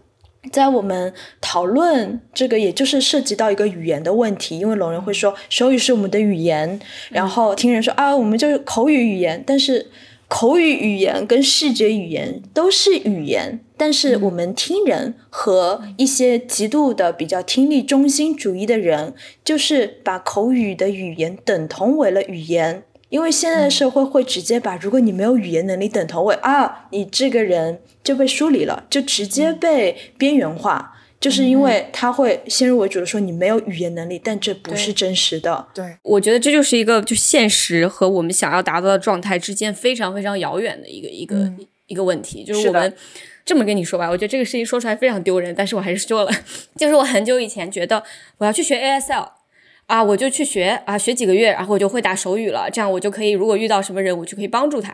[0.50, 6.80] 在我们讨论这个，也就是涉及到一个语言的问题，因为聋人会说手语是我们的语言，
[7.10, 9.88] 然后听人说啊，我们就是口语语言，但是
[10.28, 19.12] 口语语言跟视觉语言都是语言，但是我们听人和一些极度的比较听力中心主义的人，
[19.44, 22.84] 就是把口语的语言等同为了语言。
[23.10, 35.66] 因为现在的社会会直接把，如果你没有语言能力等同为啊，你这个人就被疏离了，就直接被边缘化，就是因为他会先入为主的说你没有语言能力，但这不是真实的。
[35.74, 42.94] 对，我觉得这就是一个就现实和我们想要达到的状态之间非常非常遥远的一个一个、嗯一个问题，就是我们。
[43.42, 46.30] 这么跟你说吧，我觉得这个事情说出来非常丢人，但是我还是说了。
[46.78, 48.00] 就是我很久以前觉得
[48.38, 49.28] 我要去学 ASL
[49.90, 54.90] 啊，我就去学啊，学几个月，然后我就会打手语了，这样我就可以，如果遇到什么人，我就可以帮助他。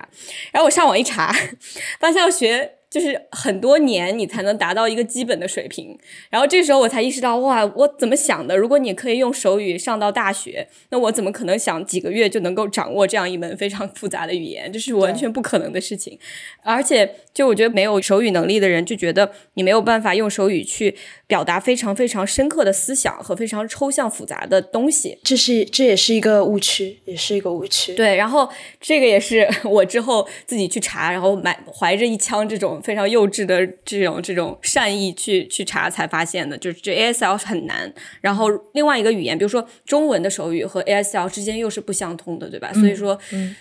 [0.52, 1.30] 然后我上网一查，
[2.00, 5.98] 发现要学就是很多年你才能达到一个基本的水平。
[6.30, 8.56] 然后这时候我才意识到，哇，我怎么想的？
[8.56, 14.72] 如果你可以用手语上到大学，那我怎么可能想几个月就能够掌握这样一门非常复杂的语言？
[14.72, 16.18] 这是完全不可能的事情。
[16.62, 20.96] 而且，就我觉得没有手语能力的人，就觉得你没有办法用手语去
[21.26, 25.18] 表达非常非常深刻的思想和非常抽象复杂的东西。
[25.24, 27.94] 这是这也是一个误区，也是一个误区。
[27.94, 28.48] 对，然后
[28.80, 37.92] 这个也是 我之后自己去查，然后买怀着一腔这种非常幼稚的这种这种善意去去查才发现的，就是这 ASL 很难。
[38.20, 42.72] 然后另外一个语言，比如说中文的手语和 ASL 之间又是不相通的，对吧？
[42.72, 43.18] 所以说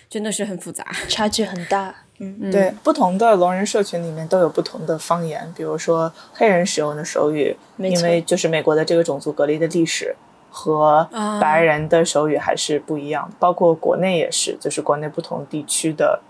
[0.08, 0.86] 真的是很复杂。
[1.08, 2.05] 差距很大。
[2.18, 10.16] 嗯，对，不同的聋人社群里面都有不同的方言，比如说黑人使用的手语，因为就是美国的这个种族隔离的历史
[10.50, 11.38] 和啊。
[11.40, 16.20] 白人的手语还是不一样，包括国内也是，就是国内不同地区的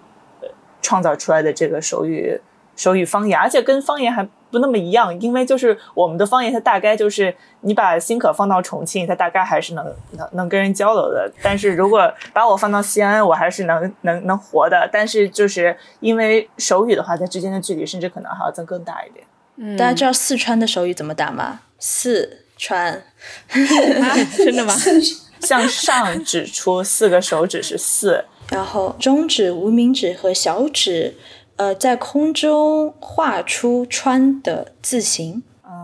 [0.40, 0.48] 呃
[0.82, 2.40] 创造出来的这个手语
[2.76, 11.30] 手语方言，而且跟方言还不那么一样，因为就是我们的方言，它大概就是你把辛可放到重庆，它大概还是能能能跟人交流的。
[11.42, 14.88] 但是如果把我放到西安，我还是能能能活的。
[14.92, 19.26] 但是就是因为手语的话，它之间的距离甚至可能还要增更大一点。
[19.56, 21.60] 嗯，大家知道四川的手语怎么打吗？
[21.78, 22.92] 四川。
[22.92, 23.02] 啊
[24.36, 24.74] 真的吗？
[25.40, 31.14] 向上指出四个手指是四，然后中指、无名指和小指，
[31.56, 35.42] 呃，在空中画出“川”的字形。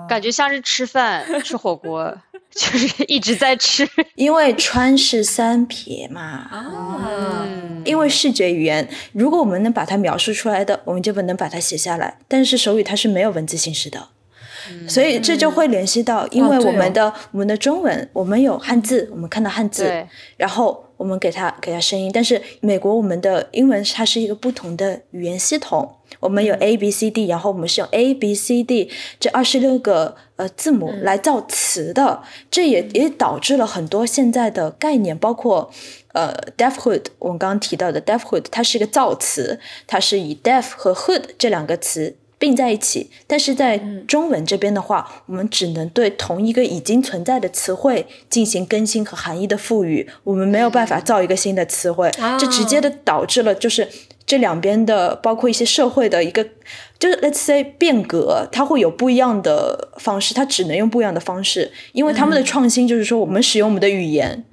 [0.09, 2.17] 感觉像是吃饭吃火锅。
[2.53, 3.89] 就是一直在吃。
[4.15, 7.49] 因为川是三撇嘛，啊，
[7.83, 12.19] 因为视觉语言，如果我们能把它描述出来的，我们就不能把它写下来。
[12.29, 14.09] 但是手语它是没有文字形式的，
[14.87, 20.07] 所以这就会联系到，因为我们的、我们的中文，我们有汉字，我们看到汉字，
[20.37, 22.11] 然后我们给它给它声音。
[22.15, 28.89] 但是美国我们的英文它是一个不同的语言系统，我们有 A B C D，然后我们是用 A B C D
[29.19, 35.73] 这二十六个呃字母来造词的，这也也导致了很多现在的概念，包括。
[36.15, 43.09] 呃，deafhood，我们刚刚提到的 deafhood，它是一个造词，它是以 deaf 和 hood 这两个词并在一起。
[43.29, 43.79] 但是在
[44.09, 53.89] 中文这边的话，我们只能对同一个已经存在的词汇进行更新和含义的赋予，我们没有办法造一个新的词汇，这直接的导致了就是
[54.27, 56.45] 这两边的，包括一些社会的一个。
[56.99, 64.45] 就是 let's say 变革，它会有不一样的方式，它只能用不一样的方式，因为他们的创新就是说，我们使用我们的语言，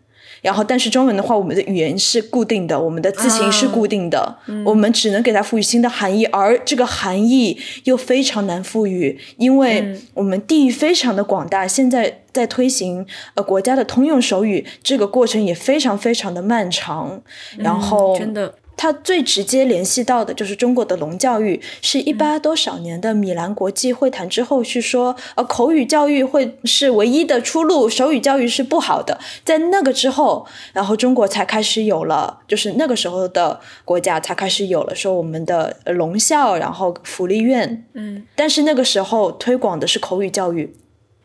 [0.41, 11.67] 然后，但是中文的话，我们的语言是固定的，我们的字形是固定的，我们只能给它赋予新的含义，而这个含义又非常难赋予，因为我们地域非常的广大。
[11.67, 17.21] 现在在推行呃国家的通用手语，这个过程也非常非常的漫长。
[17.57, 29.19] 然后，真的，它最直接联系到的就是中国的聋教育，是一八多少年的米兰国际会谈之后去说，呃，口语教育会是唯一的出路，手语教育是不好的。
[29.43, 40.73] 在那个之后，然后中国才开始有了，就是那个时候的国家才开始有了说我们的呃聋校，然后福利院，嗯但是那个时候推广的是口语教育。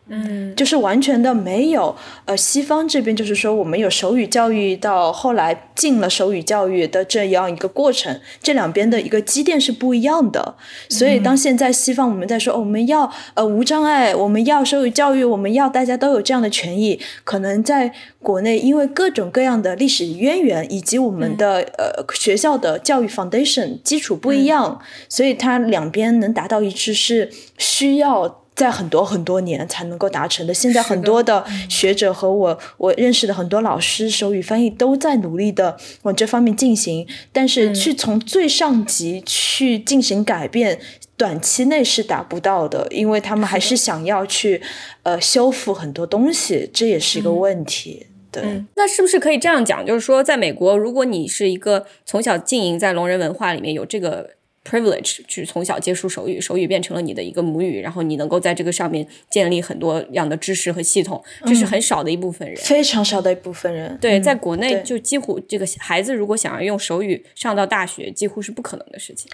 [0.07, 1.97] 嗯就是完全的没有，
[2.27, 10.57] 呃，西方这边就是说我们有手语教育，到后来进了手语教育的这样一个过程，这两边的一个积淀是不一样的。
[10.91, 17.93] 所以当现在西方我们在说、哦我们要呃无障碍，我们要手语教育，我们要大家都有这样的权益，可能在
[18.23, 28.44] 国内因为各种各样的历史渊源以及我们的、呃学校的教育 foundation 基础不一样，所以它两边能达到一致是需要。
[28.57, 30.55] 在很多很多年才能够达成的。
[30.55, 40.81] 现在很多的学者和我我认识的很多老师，手语翻译都在努力的往这方面进行，但是去从最上级去进行改变。
[41.17, 44.61] 短期内是达不到的，因为他们还是想要去，
[45.05, 48.09] 呃，修复很多东西，这也是一个问题。
[48.33, 49.87] 对，嗯，那是不是可以这样讲？
[49.87, 54.31] 就是说，在美国，如果你是一个从小经营在聋人文化里面有这个
[54.65, 62.57] privilege，去从小接触手语，手语变成了你的一个母语，然后你能够在这个上面建立很多样的知识和系统，这是很少的一部分人。
[62.57, 63.97] 非常少的一部分人。
[64.01, 69.31] 对，嗯在国内就几乎这个孩子如果想要用手语上到大学，几乎是不可能的事情。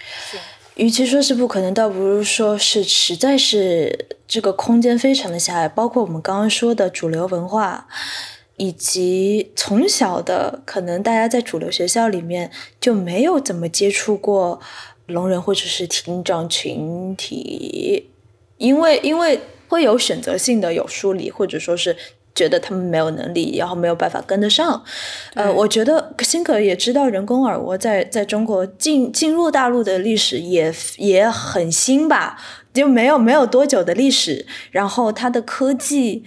[0.75, 5.67] 与其说是不可能，倒不如说是实在是这个空间非常的狭隘。
[5.67, 7.87] 包括我们刚刚说的主流文化，
[8.55, 14.61] 以及从小的可能大家在主流学校里面就没有怎么接触过
[15.11, 18.09] 聋人或者是听障群体，
[18.57, 21.95] 因为因为会有选择性的有梳理，或者说是。
[22.33, 24.81] 觉得他们没有能力，然后没有办法跟得上。
[25.33, 32.41] 呃，我觉得辛可也知道，人工耳蜗在在中国进进入大陆的历史也也很新吧，
[32.73, 34.45] 就没有没有多久的历史。
[34.71, 36.23] 然后它的科技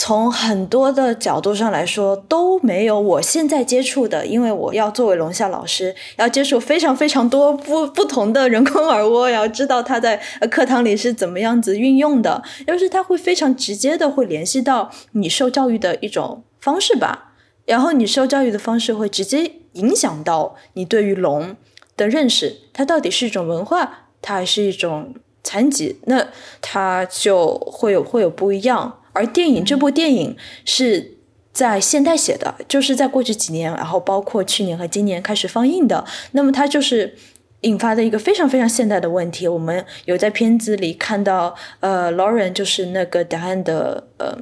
[0.00, 17.32] 从很多的角度上来说都没有我现在接触的，因为我要作为聋校老师，要接触非常非常多不不同的人工耳蜗，要知道它在课堂里是怎么样子运用的，就是它会非常直接的会联系到你受教育的一种方式吧。
[17.66, 21.56] 然后你受教育的方式会直接影响到你对于聋
[21.96, 26.28] 的认识，它到底是一种文化，它还是一种残疾，那
[26.60, 28.97] 它就会有会有不一样。
[29.12, 31.16] 而电影这部电影是
[31.52, 36.04] 在现代写的，就是在过去几年，然后包括去年和今年开始放映的。
[36.32, 37.16] 那么它就是
[37.62, 39.48] 引发的一个非常非常现代的问题。
[39.48, 44.38] 我们有在片子里看到，呃，Lauren 就是那个答案的呃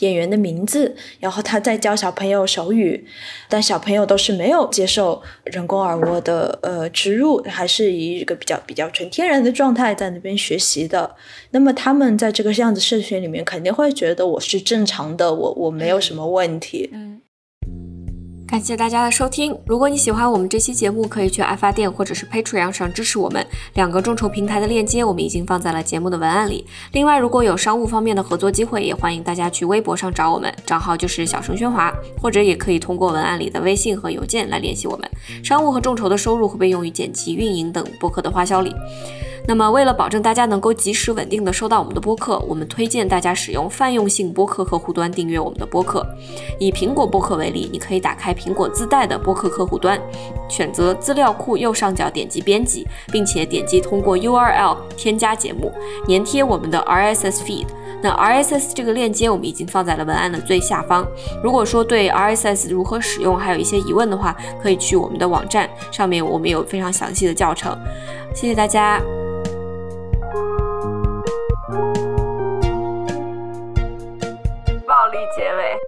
[0.00, 3.06] 演员的名字，然后他在教小朋友手语，
[3.48, 11.16] 但小朋友都是没有接受人工耳蜗的呃植入，还是以一个比较比较纯天然的状态在那边学习的。
[11.50, 16.90] 那么他们在这个样子社群里面，肯定会觉得我是正常的，我我没有什么问题。
[18.48, 19.54] 感谢大家的收听。
[19.66, 23.46] 如果你喜欢我们这期节目，可以去爱发电或者是 Patreon 上支持我们。
[23.74, 26.64] 两个众筹平台的链接我们已经放在了节目的文案里。
[26.92, 31.92] 另外，如果有商务方面的合作机会，也欢迎大家去微博上找我们，账号就是小声喧哗，
[32.22, 35.06] 或者也可以通过文案里的微信和邮件来联系我们。
[35.44, 38.74] 商务和众筹的收入会被用于剪辑、运营等播客的花销里。
[39.48, 46.06] 那么，为了保证大家能够及时稳定的收到我们的播客，我们推荐大家使用泛用性播客客户端订阅我们的播客。
[46.58, 49.98] 以苹果播客为例，你可以打开苹果自带的播客客户端，
[50.50, 55.72] 选择资料库右上角点击编辑，并且点击通过 URL 添加节目，
[56.06, 57.68] 粘贴我们的 RSS feed。
[58.02, 61.06] 那 RSS 这个链接我们已经放在了文案的最下方。
[61.42, 67.74] 如果说对 RSS 如何使用还有一些疑问的话，可以去我们的网站上面，我们有非常详细的教程。
[68.34, 69.00] 谢谢大家。
[75.08, 75.87] 力结尾。